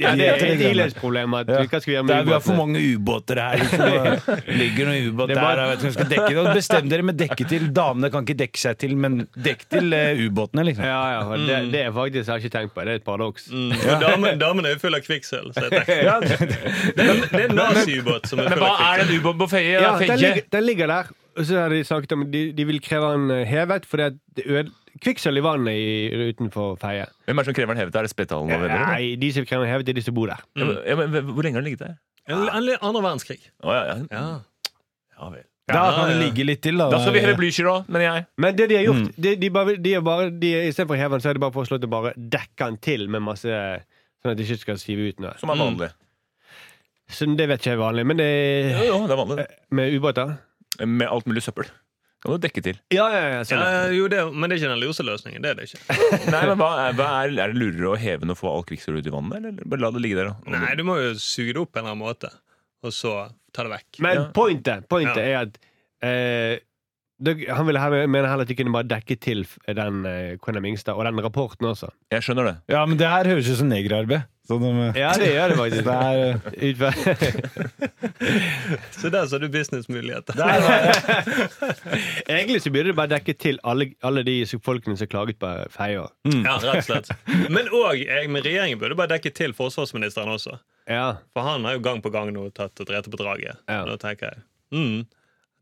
[0.02, 1.34] ja, det er et ilandsproblem.
[1.40, 1.62] at Ja.
[1.68, 2.58] Hva skal vi gjøre Det er, vi har for ubåtene?
[2.58, 3.58] mange ubåter her.
[3.62, 4.36] Liksom.
[4.48, 5.48] Det ligger noen ubåt Det er der.
[5.48, 6.56] bare- og vet skal dekke det.
[6.58, 7.68] Bestem dere med dekke til.
[7.78, 10.84] Damene kan ikke dekke seg til, men dekk til eh, ubåtene, liksom.
[10.88, 12.86] Ja, ja, og det, det er faktisk jeg har ikke tenkt på.
[12.88, 13.48] Det er et paradoks.
[13.52, 13.72] Mm.
[13.78, 15.54] Og damen, damen er jo full av kvikksølv.
[15.54, 16.38] Så jeg tenker, Ja, det,
[16.98, 19.08] det er en naziubåt som er Men full hva av er kvikksølv.
[19.12, 19.72] den ubåten på Feie?
[19.78, 21.12] Ja, Ja, den, ligger, den ligger der.
[21.38, 24.15] Og så har de snakket om de, de vil kreve den eh, hevet fordi at
[24.36, 24.71] det øde
[25.04, 27.04] kvikksølv i vannet i, utenfor Feie.
[27.28, 27.95] Hvem er det som krever den hevet?
[27.95, 28.88] Er det Spetalen og venner?
[28.89, 30.41] Nei, de som krever den hevet, er de som bor der.
[30.58, 30.71] Mm.
[30.88, 31.97] ja, men Hvor lenge har den ligget der?
[32.82, 33.38] Andre verdenskrig.
[33.63, 34.00] Oh, ja, ja.
[34.12, 34.23] Ja.
[35.19, 35.45] ja vel.
[35.67, 36.88] Da kan ja, det ligge litt til, da.
[36.89, 38.26] Da skal vi heve Blücher òg, mener jeg.
[38.39, 39.13] Men det de har gjort, Mm.
[39.28, 41.56] de, de bare, de er bare, de, istedenfor å heve den, så er det bare
[41.56, 43.54] foreslått å bare dekke den til med masse
[44.23, 45.36] Sånn at de ikke skal sive ut noe.
[45.38, 45.65] Som er Mm.
[45.67, 45.89] vanlig.
[47.08, 48.28] Så det vet ikke jeg er vanlig, men det
[48.73, 49.45] Jo, jo, det er vanlig.
[49.71, 50.38] med ubåter.
[50.86, 51.70] Med alt mulig søppel.
[52.24, 52.78] Kan du dekke til.
[52.92, 53.42] Ja, ja, ja.
[53.46, 55.42] Ja, jo, det, men det er ikke den loseløsningen.
[55.42, 55.42] løsningen.
[55.46, 55.98] Det er det ikke.
[56.34, 58.66] Nei, men hva er, hva er, er det lurere å heve den og få all
[58.66, 60.32] kvikksølvet ut i vannet, eller bare la det ligge der?
[60.34, 60.56] da?
[60.58, 62.32] Nei, du må jo suge det opp på en eller annen måte,
[62.82, 63.13] og så
[63.54, 64.02] ta det vekk.
[64.06, 64.26] Men Ja.
[64.34, 65.28] pointet, pointet Ja.
[65.30, 65.60] er at
[66.02, 66.60] eh,
[67.18, 71.06] Han ville mener heller at de kunne bare dekke til den eh, KNM Ingstad, og
[71.08, 71.90] den rapporten også.
[72.14, 72.56] Jeg skjønner det.
[72.70, 74.28] Ja, men det her høres ut som negerarbeid.
[74.48, 75.84] Så de, Ja, det gjør det faktisk.
[75.90, 76.94] det er, Utfor-
[79.02, 80.34] Så der så du businessmuligheter.
[82.30, 86.08] Egentlig så burde det bare dekke til alle, alle de folkene som klaget på Feier.
[86.32, 87.12] Ja, rett og slett.
[87.50, 90.58] Men òg med regjeringen burde bare dekke til forsvarsministeren også.
[90.88, 91.10] Ja.
[91.36, 93.58] For han har jo gang på gang nå tatt og drept på draget.
[93.68, 93.82] Ja.
[93.90, 94.38] Nå tenker jeg
[94.72, 95.02] mm,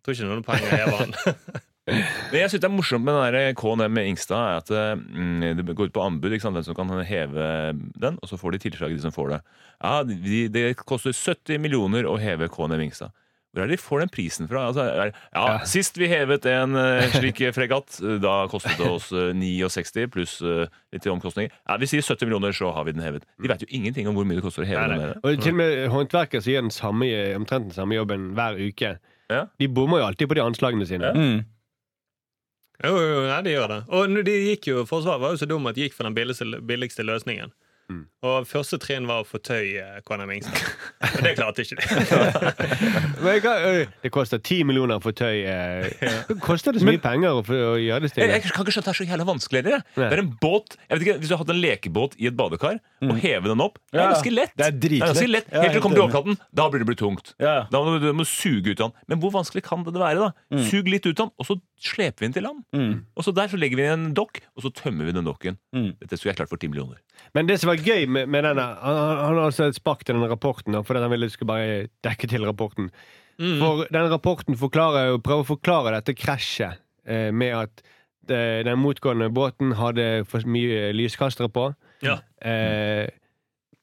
[0.05, 1.41] tror ikke noen penger heve den.
[1.85, 5.43] Det jeg synes det er morsomt med den der KNM med Ingstad, er at mm,
[5.59, 7.49] det går ut på anbud ikke sant, hvem som kan heve
[8.01, 9.43] den, og så får de tilslag, de som får det.
[9.83, 13.13] Ja, de, Det koster 70 millioner å heve KNM Ingstad.
[13.55, 14.65] Hvor er det de får den prisen fra?
[14.67, 19.13] Altså, er, ja, Sist vi hevet en eh, slik fregatt, eh, da kostet det oss
[19.15, 21.53] eh, 69 pluss eh, litt omkostninger.
[21.63, 23.23] Ja, Vi sier 70 millioner, så har vi den hevet.
[23.39, 25.05] De vet jo ingenting om hvor mye det koster å heve Nei, den.
[25.05, 25.13] nei.
[25.13, 25.21] den.
[25.23, 28.97] Og til og med håndverket gjør den samme, omtrent den samme jobben hver uke.
[29.31, 29.45] Ja.
[29.59, 31.11] De bommer jo alltid på de anslagene sine.
[31.15, 31.43] mm.
[32.83, 33.77] Jo, jo, nei, de gjør det.
[33.95, 36.43] Og de gikk jo, Forsvaret var jo så dum at de gikk for den billigste,
[36.59, 37.53] billigste løsningen.
[37.85, 38.05] Mm.
[38.25, 40.61] Og første trinn var å fortøye KNM Ingstad.
[41.05, 41.85] Og det klarte ikke de.
[43.25, 45.43] Men det koster ti millioner å tøy.
[45.45, 46.31] eh.
[46.41, 48.89] Koster det så mye penger å, å gjøre det Jeg, jeg kan ikke skjønne at
[48.89, 49.85] det er så jævla vanskelig heller.
[49.93, 52.37] Det er en båt jeg vet ikke, Hvis du har hatt en lekebåt i et
[52.39, 54.55] badekar og heve den opp, det er ganske lett.
[54.57, 55.11] Det er dritlett.
[55.13, 55.51] ganske lett.
[55.53, 56.39] Helt til du kommer til overflaten.
[56.57, 57.33] Da blir det blitt tungt.
[57.43, 57.55] Ja.
[57.69, 58.97] Da må du, du må suge ut av den.
[59.13, 60.25] Men hvor vanskelig kan det være?
[60.25, 60.63] da?
[60.71, 62.61] Sug litt ut av den, og så sleper vi den til land.
[62.75, 62.93] Mm.
[63.15, 65.59] Og så der så legger vi en dokk, og så tømmer vi den dokken.
[65.75, 65.91] Mm.
[66.01, 67.01] Dette skulle jeg klart for 10 millioner.
[67.37, 70.17] Men det som var gøy med, med denne Han, han har altså et spark til
[70.17, 72.89] den rapporten fordi han ville skulle bare dekke til rapporten.
[73.39, 73.57] Mm.
[73.59, 77.83] For den rapporten forklarer, prøver å forklare dette krasjet eh, med at
[78.29, 81.69] eh, den motgående båten hadde for mye lyskastere på.
[82.05, 82.19] Ja.
[82.39, 83.07] Eh,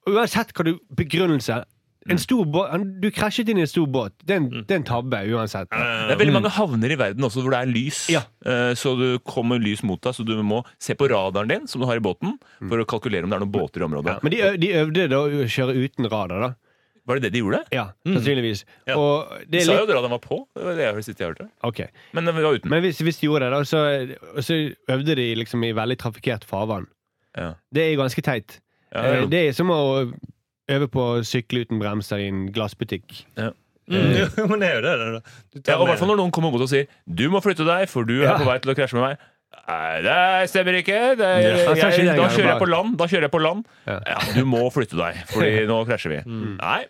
[0.09, 1.63] uansett hva du Begrunnelse.
[2.11, 4.13] En stor båt, du krasjet inn i en stor båt.
[4.27, 5.69] Det er en, det er en tabbe, uansett.
[5.71, 8.01] Det er veldig mange havner i verden også hvor det er lys.
[8.11, 8.25] Ja.
[8.45, 11.81] Eh, Så du kommer lys mot deg, så du må se på radaren din som
[11.81, 14.19] du har i båten, for å kalkulere om det er noen båter i området.
[14.27, 16.53] Men de, øv, de øvde da å kjøre uten radar, da.
[17.07, 17.59] Var det det de gjorde?
[17.75, 18.61] Ja, sannsynligvis.
[18.87, 18.95] Ja.
[18.95, 20.37] Og De det er sa jo litt radaren den var på.
[20.55, 21.47] Det var det jeg siste jeg hørte.
[21.67, 21.89] Okay.
[22.15, 22.71] Men den var uten.
[22.71, 24.59] Men hvis, hvis de gjorde det, da, så, så
[24.95, 26.87] øvde de liksom i veldig trafikkert farvann.
[27.35, 27.49] Ja.
[27.75, 28.59] Det er ganske teit.
[28.93, 29.27] Ja, Eh, ja.
[29.33, 29.81] Det er som å
[30.77, 33.25] øve på å sykle uten bremser i en glassbutikk.
[33.39, 33.53] mm,
[34.39, 34.95] jo, men det er jo det.
[35.01, 35.11] det,
[35.59, 35.67] det.
[35.69, 38.05] Ja, og hvert fall når noen kommer mot og sier 'du må flytte deg, for
[38.09, 38.39] du er Ja.
[38.39, 39.29] på vei til å krasje med meg'.
[39.69, 41.01] Nei, det stemmer ikke.
[41.17, 42.97] Det, Ja, jeg, er da kjører jeg på land.
[42.99, 43.65] Da kjører jeg på land.
[43.87, 44.01] Ja.
[44.07, 46.21] Ja, du må flytte deg, Fordi nå krasjer vi.
[46.59, 46.81] Nei.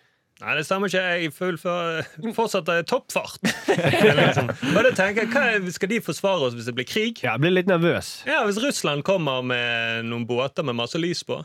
[0.43, 1.01] Nei, det stemmer ikke.
[1.21, 2.07] Jeg fullfører
[2.39, 3.37] fortsatt er toppfart.
[3.43, 4.49] liksom.
[4.75, 7.21] Og tenker hva er, Skal de forsvare oss hvis det blir krig?
[7.23, 8.15] Ja, jeg blir litt nervøs.
[8.27, 11.39] Ja, Hvis Russland kommer med noen båter med masse lys på,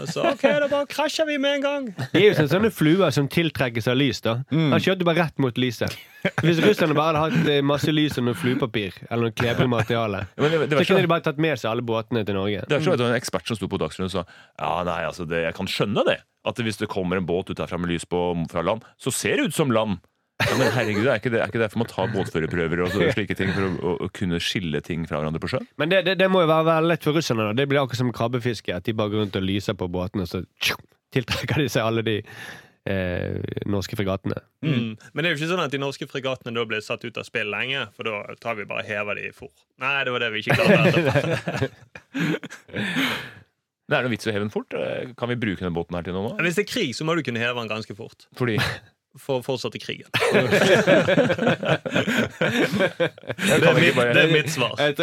[0.00, 1.86] og så ok, da bare krasjer vi med en gang.
[2.12, 4.22] De er jo sånne, sånne fluer som tiltrekkes av lys.
[4.24, 5.94] da Han kjørte bare rett mot lyset.
[6.40, 10.22] Hvis russerne bare hadde hatt eh, masse lys og noe fluepapir eller noe klebrig materiale,
[10.40, 12.62] Men det, det, så kunne de bare tatt med seg alle båtene til Norge.
[12.64, 15.28] det var ikke det en ekspert som sto på Dagsrevyen og sa Ja, nei, altså,
[15.28, 16.18] det, jeg kan skjønne det.
[16.44, 18.20] At hvis det kommer en båt ut herfra med lys på
[18.52, 20.00] fra land, så ser det ut som land.
[20.42, 23.36] Ja, men herregud, er ikke, det, er ikke derfor man tar båtførerprøver og så, slike
[23.38, 25.68] ting for å, å, å kunne skille ting fra hverandre på sjøen?
[25.78, 27.46] Men det, det, det må jo være veldig lett for russerne.
[27.46, 28.74] da Det blir akkurat som krabbefiske.
[28.74, 30.74] At de bare går rundt og lyser på båtene, og så tju,
[31.14, 32.16] tiltrekker de seg alle de
[32.90, 33.38] eh,
[33.70, 34.40] norske fregattene.
[34.66, 34.96] Mm.
[34.98, 37.28] Men det er jo ikke sånn at de norske fregattene da blir satt ut av
[37.28, 39.54] spill lenge, for da tar vi bare hever de i for.
[39.84, 41.70] Nei, det var det vi ikke klarte.
[43.84, 44.72] Det er noe vits i å heve den fort.
[44.72, 46.44] Eh, Kan vi bruke denne båten her til noe nå?
[46.46, 48.24] Hvis det er krig, så må du kunne heve den ganske fort.
[48.38, 48.54] Fordi
[49.14, 50.08] For å fortsette krigen.
[53.44, 54.74] Det er mitt, det er mitt svar.
[54.80, 54.96] Jeg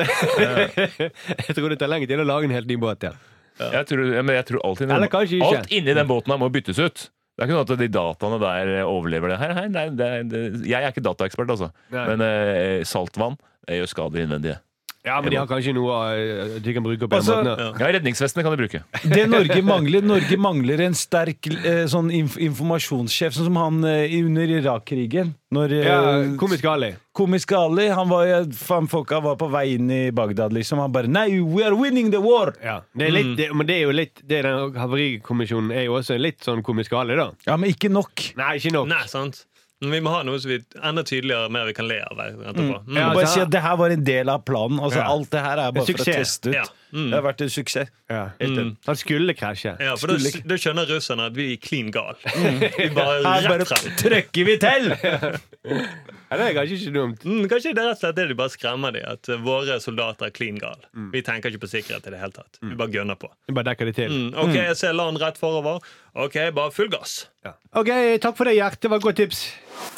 [1.56, 3.06] tror, det tar lenge tid å lage en helt ny båt.
[3.08, 3.14] Ja.
[3.62, 5.42] Jeg tror, men jeg tror alt, inni den.
[5.48, 7.06] Alt inni den båten her må byttes ut.
[7.08, 9.54] Det er ikke noe at de dataene der overlever det her.
[9.56, 11.72] her, nei, det, det, jeg er ikke dataekspert, altså.
[11.94, 12.04] Nei.
[12.12, 13.40] Men eh, saltvann
[13.72, 14.58] gjør skader innvendige.
[15.04, 17.58] Ja, men de har kanskje noe eh, de kan bruke på den Altså, måten.
[17.58, 17.88] Ja.
[17.88, 18.82] Ja, redningsvestene kan de bruke.
[19.16, 24.14] Det Norge mangler Norge mangler en sterk eh, sånn inf informasjonssjef, sånn som han eh,
[24.22, 25.34] under Irak-krigen.
[25.52, 25.98] Når eh, Ja,
[26.40, 26.92] Komisk Ali.
[27.18, 30.80] Komiske Ali han var, jo- faen, Folka var på vei inn i Bagdad, liksom.
[30.80, 32.54] Han bare Nei, we are winning the war!
[32.64, 32.78] Ja.
[32.96, 35.98] Det er litt, det, men det er jo litt det er den Havarikommisjonen er jo
[36.00, 37.32] også litt sånn komisk Ali, da.
[37.50, 38.30] Ja, men ikke nok.
[38.40, 38.88] Nei, ikke nok.
[38.94, 39.48] Nei, sant?
[39.82, 42.76] Men vi må ha noe som vi enda tydeligere, mer vi kan le av etterpå.
[42.86, 42.98] Mm.
[43.00, 44.78] Ja, Bare altså, si at det her var en del av planen.
[44.80, 45.08] Altså, Ja.
[45.10, 46.56] Alt det her er bare for å teste ut.
[46.60, 46.66] Ja.
[46.92, 47.10] Mm.
[47.10, 47.92] Det har vært en suksess.
[48.12, 48.24] Ja.
[48.42, 48.76] Mm.
[48.88, 49.76] Han skulle krasje.
[49.80, 52.16] Ja, for Skulle- da skjønner russerne at vi er clean gal.
[52.78, 53.66] Vi bare Her bare
[53.98, 54.92] trykker vi til!
[56.32, 57.24] Ja, det er kanskje ikke dumt.
[57.28, 59.76] Mm, kanskje det er rett og slett det de bare skremmer de At eh, våre
[59.84, 60.80] soldater er clean gal.
[61.12, 62.56] Vi tenker ikke på sikkerhet i det hele tatt.
[62.64, 63.28] Vi bare gønner på.
[63.50, 64.14] Vi bare dekker det til.
[64.16, 65.84] Mm, ok, jeg ser land rett forover.
[66.16, 67.26] Ok, bare full gass.
[67.44, 67.52] Ja.
[67.76, 67.92] OK,
[68.24, 68.80] takk for det, Gjert.
[68.80, 69.44] Det var et godt tips.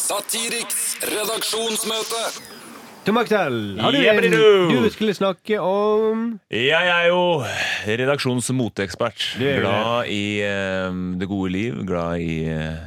[0.02, 0.82] Satiriks
[1.14, 2.26] redaksjonsmøte.
[3.04, 7.44] Tom Aksel, har du en du skulle snakke om Jeg er jo
[7.84, 9.26] redaksjons moteekspert.
[9.44, 11.82] Er Glad i eh, det gode liv.
[11.88, 12.80] Glad i eh,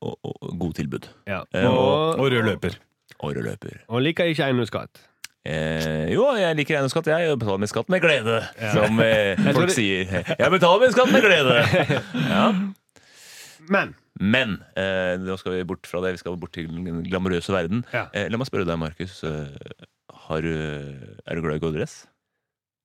[0.00, 1.10] og, og, gode tilbud.
[1.28, 1.42] ja.
[1.52, 2.78] Eh, og, Og rød løper.
[3.18, 3.76] Og rød løper.
[3.88, 5.04] og liker ikke eiendomsskatt.
[5.44, 7.12] Eh, jo, jeg liker eiendomsskatt.
[7.12, 8.40] Jeg betaler min skatt med glede,
[8.72, 10.08] som eh, folk sier.
[10.38, 11.60] Jeg betaler min skatt med glede!
[12.32, 12.48] Ja.
[13.68, 16.16] Men Men eh, nå skal vi bort fra det.
[16.16, 17.84] Vi skal bort til den glamorøse verden.
[17.94, 18.08] Ja.
[18.12, 19.20] Eh, la meg spørre deg, Markus.
[19.26, 19.88] Eh,
[20.26, 22.00] har du, er du glad i å gå i dress?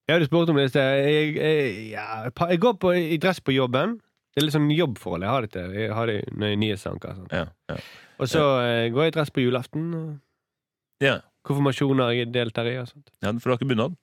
[0.10, 1.00] Ja, du spurte om det i sted.
[1.08, 3.98] Jeg, jeg, ja, jeg går på, i dress på jobben.
[4.34, 5.24] Det er litt sånn jobbforhold.
[5.24, 5.76] Jeg har det til.
[5.78, 7.18] Jeg har det når jeg er nyhetsanker.
[7.20, 7.30] Sånn.
[7.32, 7.46] Ja.
[7.72, 7.78] ja.
[8.20, 9.90] Og så eh, går jeg i dress på julaften.
[9.98, 11.20] Og ja.
[11.48, 12.80] konfirmasjoner jeg deltar i.
[12.82, 13.14] Og sånt.
[13.24, 13.98] ja for du har ikke bunad?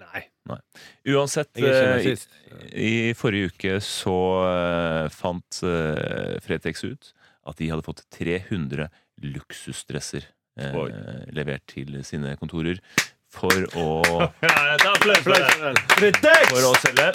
[0.00, 0.24] Nei.
[1.12, 2.24] Uansett, er ikke eh,
[2.72, 7.12] i, i forrige uke så uh, fant uh, Fretex ut
[7.48, 8.88] at de hadde fått 300
[9.24, 10.26] luksusdresser
[10.60, 10.88] uh,
[11.34, 12.80] levert til sine kontorer
[13.30, 13.86] for å,
[16.50, 17.12] for å selge.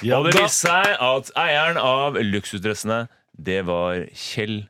[0.00, 4.62] Ja, og det viste seg at eieren av luksusdressene, det var Kjell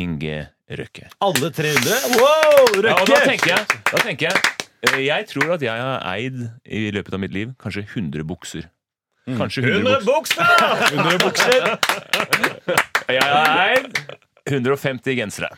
[0.00, 1.12] Inge Røkke.
[1.22, 2.16] Alle 300?
[2.18, 4.55] Wow, Ja, og da tenker jeg, da tenker jeg
[4.94, 8.68] Jeg tror at jeg har eid i løpet av mitt liv kanskje 100 bukser.
[9.26, 10.42] Kanskje 100 100 bukser.
[10.42, 10.86] bukser!
[10.94, 11.62] 100 bukser.
[13.10, 14.00] Jeg har eid
[14.46, 15.50] 150 gensere.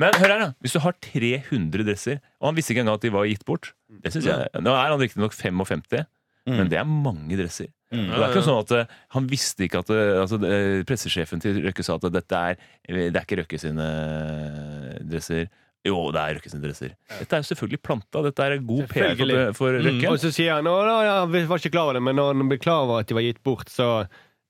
[0.00, 0.48] Men hør her, da.
[0.62, 3.72] Hvis du har 300 dresser Og han visste ikke engang at de var gitt bort.
[3.90, 6.06] Det synes jeg, Nå er han riktignok 55,
[6.50, 7.68] men det er mange dresser.
[7.90, 11.42] Og det er ikke sånn at eh, Han visste ikke at eh, altså, eh, Pressesjefen
[11.42, 12.54] til Røkke sa at dette er
[12.86, 15.48] Det er ikke Røkke sine eh, dresser.
[15.88, 16.90] Jo, det er Røkkes interesser.
[17.08, 18.20] Dette er jo selvfølgelig planta.
[18.26, 20.10] Dette er god PR for, for Røkke.
[20.10, 20.74] Og så sier han å,
[21.06, 23.24] ja, var ikke klar over det, men når han ble klar over at de var
[23.24, 23.86] gitt bort, så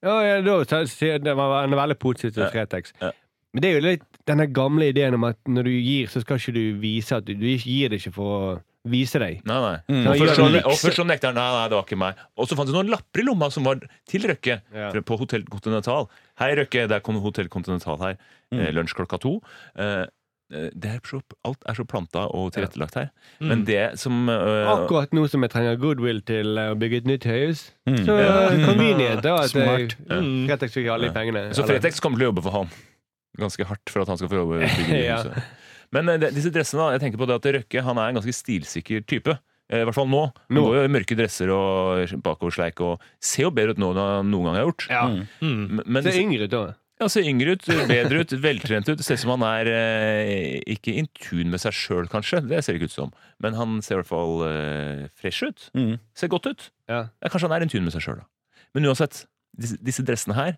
[0.03, 2.35] ja, ja, da så- sier det var er veldig positiv.
[2.51, 2.91] Fretex.
[3.01, 3.11] Ja.
[3.53, 6.39] Men det er jo litt denne gamle ideen om at når du gir, så skal
[6.39, 8.51] ikke du vise at du, du gir det ikke for å
[8.87, 9.41] vise deg.
[9.45, 9.73] Nei, nei.
[9.91, 10.05] Mm.
[10.07, 12.21] Og først, så, og først så nekter han nei, nei, det var ikke meg.
[12.39, 14.55] Og så fant du noen lapper i lomma som var til Røkke.
[14.73, 14.87] Ja.
[15.05, 16.07] På Hotell Continental.
[16.41, 18.15] Hei, Røkke, det er Kon- Hotell Continental her.
[18.55, 19.35] Eh, lunsj klokka to.
[19.79, 20.07] Eh,
[20.51, 23.09] det er så, alt er så planta og tilrettelagt her.
[23.39, 27.09] Men det som uh, Akkurat nå som jeg trenger goodwill til eh, å bygge et
[27.09, 27.97] nytt høyhus, Mm.
[28.05, 28.33] så Ja.
[28.51, 29.95] uh, convenient da at Smart.
[29.97, 31.45] jeg- mm, Fretex fikk alle de pengene.
[31.55, 32.69] Så Fretex kommer til å jobbe for han.
[33.39, 35.17] Ganske hardt for at han skal få jobbe bygge Ja.
[35.23, 35.43] huset.
[35.91, 38.35] Men uh, disse dressene, da, jeg tenker på det at Røkke han er en ganske
[38.35, 39.37] stilsikker type.
[39.71, 40.25] Eh, I hvert fall nå.
[40.51, 40.61] Han Nå.
[40.67, 44.29] går jo i mørke dresser og bakoversleik og ser jo bedre ut nå enn han
[44.31, 44.87] noen gang har gjort.
[44.91, 45.03] Ja.
[45.07, 45.27] Mm.
[45.79, 46.63] Men- Men Ser yngre ut da.
[47.01, 48.99] Ja, ser yngre ut, bedre ut, veltrent ut.
[48.99, 52.43] Det ser ut som han er eh, ikke in tune med seg sjøl, kanskje.
[52.45, 53.13] Det ser det ikke ut som.
[53.41, 55.71] Men han ser i hvert fall eh, fresh ut.
[55.73, 55.95] Mm.
[56.13, 56.67] Ser godt ut.
[56.91, 57.07] Ja.
[57.09, 58.29] Ja, kanskje han er in tune med seg sjøl, da.
[58.77, 59.23] Men uansett,
[59.57, 60.53] disse, disse dressene her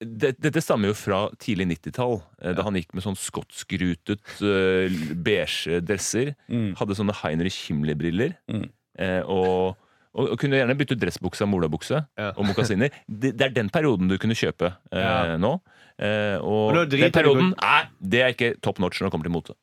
[0.00, 4.92] det, Dette stammer jo fra tidlig 90-tall, eh, da han gikk med sånn skotskrutet uh,
[5.24, 6.34] beige dresser.
[6.52, 6.74] Mm.
[6.80, 8.36] Hadde sånne Heinrich Himmler-briller.
[8.52, 8.66] Mm.
[9.00, 9.76] eh, og,
[10.16, 12.30] og, og kunne gjerne bytte ut dressbukse og molabukse Ja.
[12.36, 12.90] og mokasiner.
[13.06, 15.36] Det, det er den perioden du kunne kjøpe eh, Ja.
[15.40, 15.54] nå.
[15.98, 19.28] Eh, og Og den perioden du nei, det er ikke top notch når det kommer
[19.28, 19.54] til mote.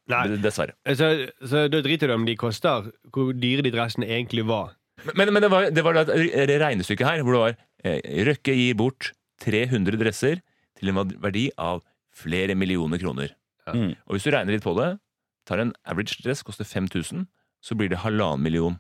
[0.41, 0.73] Dessverre.
[0.97, 1.09] Så,
[1.45, 4.73] så da driter du om de koster, hvor dyre de dressene egentlig var.
[5.17, 8.53] Men, men det var, det var det et regnestykke her hvor det var eh, Røkke
[8.55, 9.11] gir bort
[9.43, 10.39] 300 dresser
[10.79, 11.81] til en verdi av
[12.15, 13.33] flere millioner kroner.
[13.67, 13.73] Ja.
[13.73, 13.91] Mm.
[14.07, 14.91] Og hvis du regner litt på det,
[15.49, 17.25] tar en average dress, koster 5000,
[17.63, 18.77] så blir det halvannen million.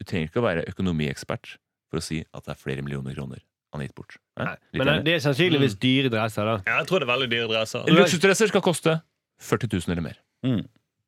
[0.00, 1.56] Du trenger ikke å være økonomiekspert
[1.90, 3.42] for å si at det er flere millioner kroner
[3.74, 4.16] han har gitt bort.
[4.38, 4.54] Nei?
[4.78, 6.56] Men det er sannsynligvis dyre dresser, da.
[6.66, 7.88] Ja, jeg tror det er veldig dyre dresser.
[7.90, 9.00] Luksusdresser skal koste
[9.42, 10.20] 40 000 eller mer.
[10.46, 10.60] Mm.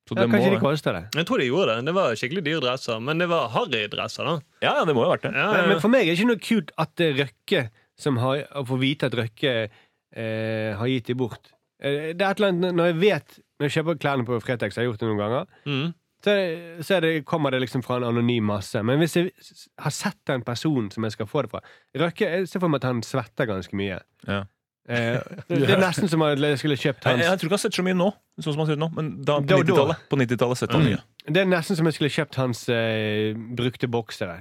[0.06, 1.04] Så Ja, kanskje må, de koster det.
[1.18, 1.84] Jeg tror de gjorde det.
[1.88, 4.26] Det var skikkelig dyre dresser, men det var harry-dresser.
[4.26, 4.34] da
[4.66, 5.32] ja, ja, det må jo ha vært det.
[5.34, 5.66] ja, Men, ja.
[5.72, 7.62] men for meg er det ikke noe kult at det er Røkke
[7.98, 11.52] som har Å få vite at Røkke eh, har gitt de bort.
[11.82, 14.76] Eh, det er et eller annet Når jeg vet Når jeg kjøper klærne på Fretex,
[14.76, 15.86] jeg har gjort det noen ganger, Mm.
[16.26, 16.34] Så,
[16.82, 18.80] så er det, kommer det liksom fra en anonym masse.
[18.82, 19.30] Men hvis jeg
[19.78, 21.62] har sett den personen som jeg skal få det fra
[22.02, 24.00] Røkke, jeg ser for meg at han svetter ganske mye.
[24.26, 24.42] Ja.
[24.88, 27.62] Eh, det, det er nesten som at jeg skulle kjøpt hans jeg tror ikke han
[27.64, 28.06] setter så mye nå,
[28.38, 28.88] sånn som han ser ut nå.
[28.94, 29.66] Men da, Da på da.
[29.66, 31.00] 90-tallet på 90-tallet setter han mye.
[31.26, 34.36] Det er nesten som jeg skulle kjøpt hans eh, brukte boksere.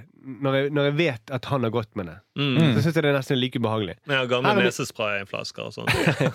[0.45, 2.17] Når jeg, når jeg vet at han har gått med det.
[2.38, 2.60] Mm.
[2.78, 3.98] Så syns jeg det er nesten like ubehagelig.
[4.10, 5.89] Ja, gamle nesespray i en flaske og sånn.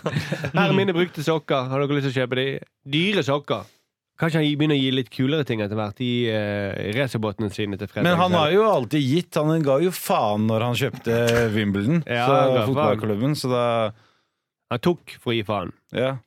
[0.57, 1.71] Her er mine brukte sokker.
[1.71, 2.49] Har dere lyst til å kjøpe de?
[2.99, 3.71] Dyre sokker.
[4.21, 7.89] Kanskje han begynner å gi litt kulere ting etter hvert i uh, racerbåtene sine til
[7.89, 8.05] fredag.
[8.05, 9.39] Men han har jo alltid gitt.
[9.41, 11.19] Han ga jo faen når han kjøpte
[11.55, 13.65] Wimbledon, Ja, så, fotballklubben, så da
[14.71, 15.73] Han tok for å gi faen.
[15.97, 16.19] Ja.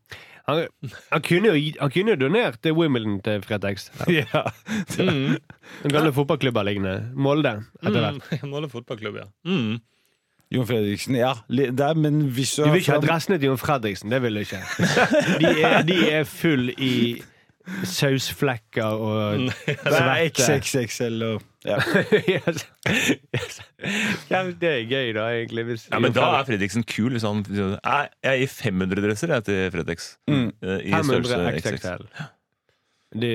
[0.49, 3.87] Han, han, kunne jo, han kunne jo donert Wimbledon til Fretex.
[4.11, 4.41] ja.
[4.97, 5.37] Mm.
[5.85, 6.97] Den gamle fotballklubber liggende.
[7.13, 8.31] Molde, etter hvert.
[8.41, 8.47] Mm.
[8.51, 9.29] Molde fotballklubb, ja.
[9.47, 9.77] Mm.
[10.53, 11.31] Jon Fredriksen, ja.
[11.49, 14.11] Der, men hvis Du vil ikke ha dressene til Jon Fredriksen.
[14.13, 14.59] Det vil du ikke.
[15.41, 16.91] De er, de er full i
[17.87, 21.77] sausflekker og Det er XXXL og ja.
[22.33, 22.65] yes.
[23.31, 23.59] Yes.
[24.27, 25.63] Ja, det er gøy, da, egentlig.
[25.69, 27.13] Hvis Ja, men da er Fredriksen kul.
[27.15, 30.09] Hvis han Nei, jeg gir 500 dresser til Fredriks.
[30.27, 30.49] Mm.
[30.59, 31.61] Eh, I 500.
[31.61, 32.05] XXL.
[33.13, 33.33] De,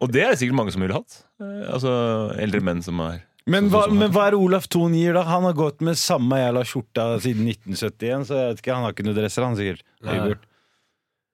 [0.00, 1.20] Og det er det sikkert mange som ville hatt.
[1.42, 1.92] Eh, Altså
[2.40, 5.26] eldre menn som er Men hva, men hva er Olaf Thon gir, da?
[5.28, 8.96] Han har gått med samme jævla skjorta siden 1971, så jeg vet ikke, han har
[8.96, 9.84] ikke noen dresser, han sikkert.
[10.04, 10.36] Han har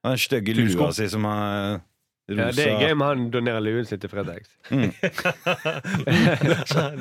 [0.05, 1.83] Den stygge lua si som er
[2.31, 2.41] rosa.
[2.41, 4.49] ja, det er gøy om han donerer luen sin til Fretex.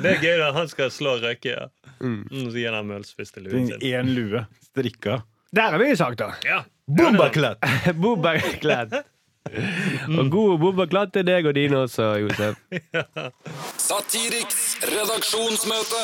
[0.02, 1.54] Det er gøy da han skal slå Røkke.
[1.54, 1.68] Ja.
[2.00, 2.24] Mm.
[2.30, 3.80] Mm, så gir han Møhls til luen sin.
[3.80, 4.44] Én lue.
[4.70, 5.22] Strikka.
[5.54, 6.32] Der har vi sagt, da!
[6.44, 6.62] Ja.
[6.86, 7.58] Bombaklatt!
[8.02, 8.94] Bobberkledd.
[10.18, 12.56] Og god bombaklatt til deg og dine også, Josef.
[13.88, 16.02] Satiriks redaksjonsmøte.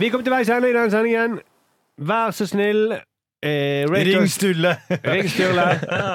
[0.00, 1.38] Vi kom til veis ende i denne sendingen.
[1.96, 2.96] Vær så snill,
[3.42, 4.26] eh, Ring.
[4.28, 4.72] Sturle!
[5.04, 5.66] Ring Sturle.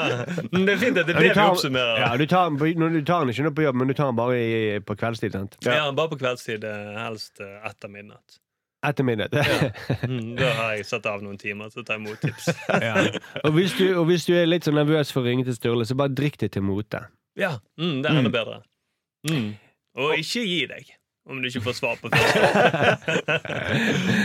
[0.51, 1.99] Men det er fint at det er det vi oppsummerer.
[2.03, 4.17] Ja, du tar, den du tar den ikke nå på jobb, men du tar den
[4.19, 5.31] bare i, på kveldstid.
[5.37, 5.57] sant?
[5.65, 6.63] Ja, bare på kveldstid.
[6.67, 8.39] eh, Helst eh, etter midnatt.
[8.85, 9.35] Etter midnatt.
[10.01, 12.47] Mm, da har jeg satt av noen timer til å ta imot tips.
[12.87, 12.95] ja.
[13.43, 15.85] og, hvis du, og hvis du er litt så nervøs for å ringe til Sturle,
[15.85, 17.03] så bare drikk det til mote.
[17.39, 18.57] Ja, mm, Det er enda bedre.
[19.29, 19.51] Mm.
[20.01, 20.89] Og ikke gi deg
[21.29, 23.21] om du ikke får svar på spørsmål.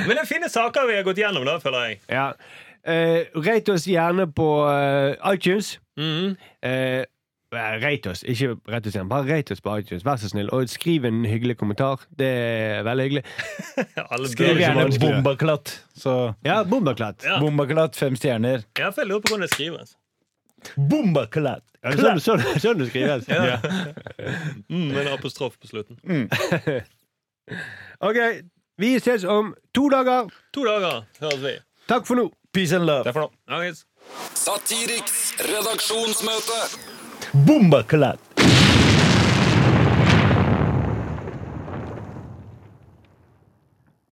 [0.08, 1.98] Men det er fine saker vi har gått gjennom, da, føler jeg.
[2.10, 2.30] Ja.
[2.86, 5.72] Eh, rate oss gjerne på eh, iTunes.
[5.98, 6.36] Mm.
[6.62, 7.02] Eh,
[7.82, 9.08] rate oss, ikke rett og slett.
[9.10, 10.50] Bare rate oss på iTunes, vær så snill.
[10.54, 12.04] Og skriv en hyggelig kommentar.
[12.18, 13.24] Det er veldig hyggelig.
[14.12, 15.74] Alle Skriv gjerne bombaklatt.
[15.98, 17.24] Så Ja, bomberklatt.
[17.26, 17.40] Ja.
[17.42, 18.66] bombaklatt, fem stjerner.
[18.78, 19.96] Jeg følger på hvordan det skrives.
[20.76, 21.62] Bombaklatt!
[21.84, 23.28] Ja, sånn, sånn, sånn det skrives.
[23.30, 23.58] Ja.
[24.66, 25.98] Mm, med en apostrof på slutten.
[28.08, 28.16] OK,
[28.82, 30.26] vi ses om to dager.
[30.56, 31.52] To dager høres vi.
[31.86, 32.24] Takk for nå.
[32.56, 33.04] Peace and love.
[33.04, 33.72] Det for nå.
[34.34, 36.60] Satiriks redaksjonsmøte.
[37.44, 38.25] Bombaklatt!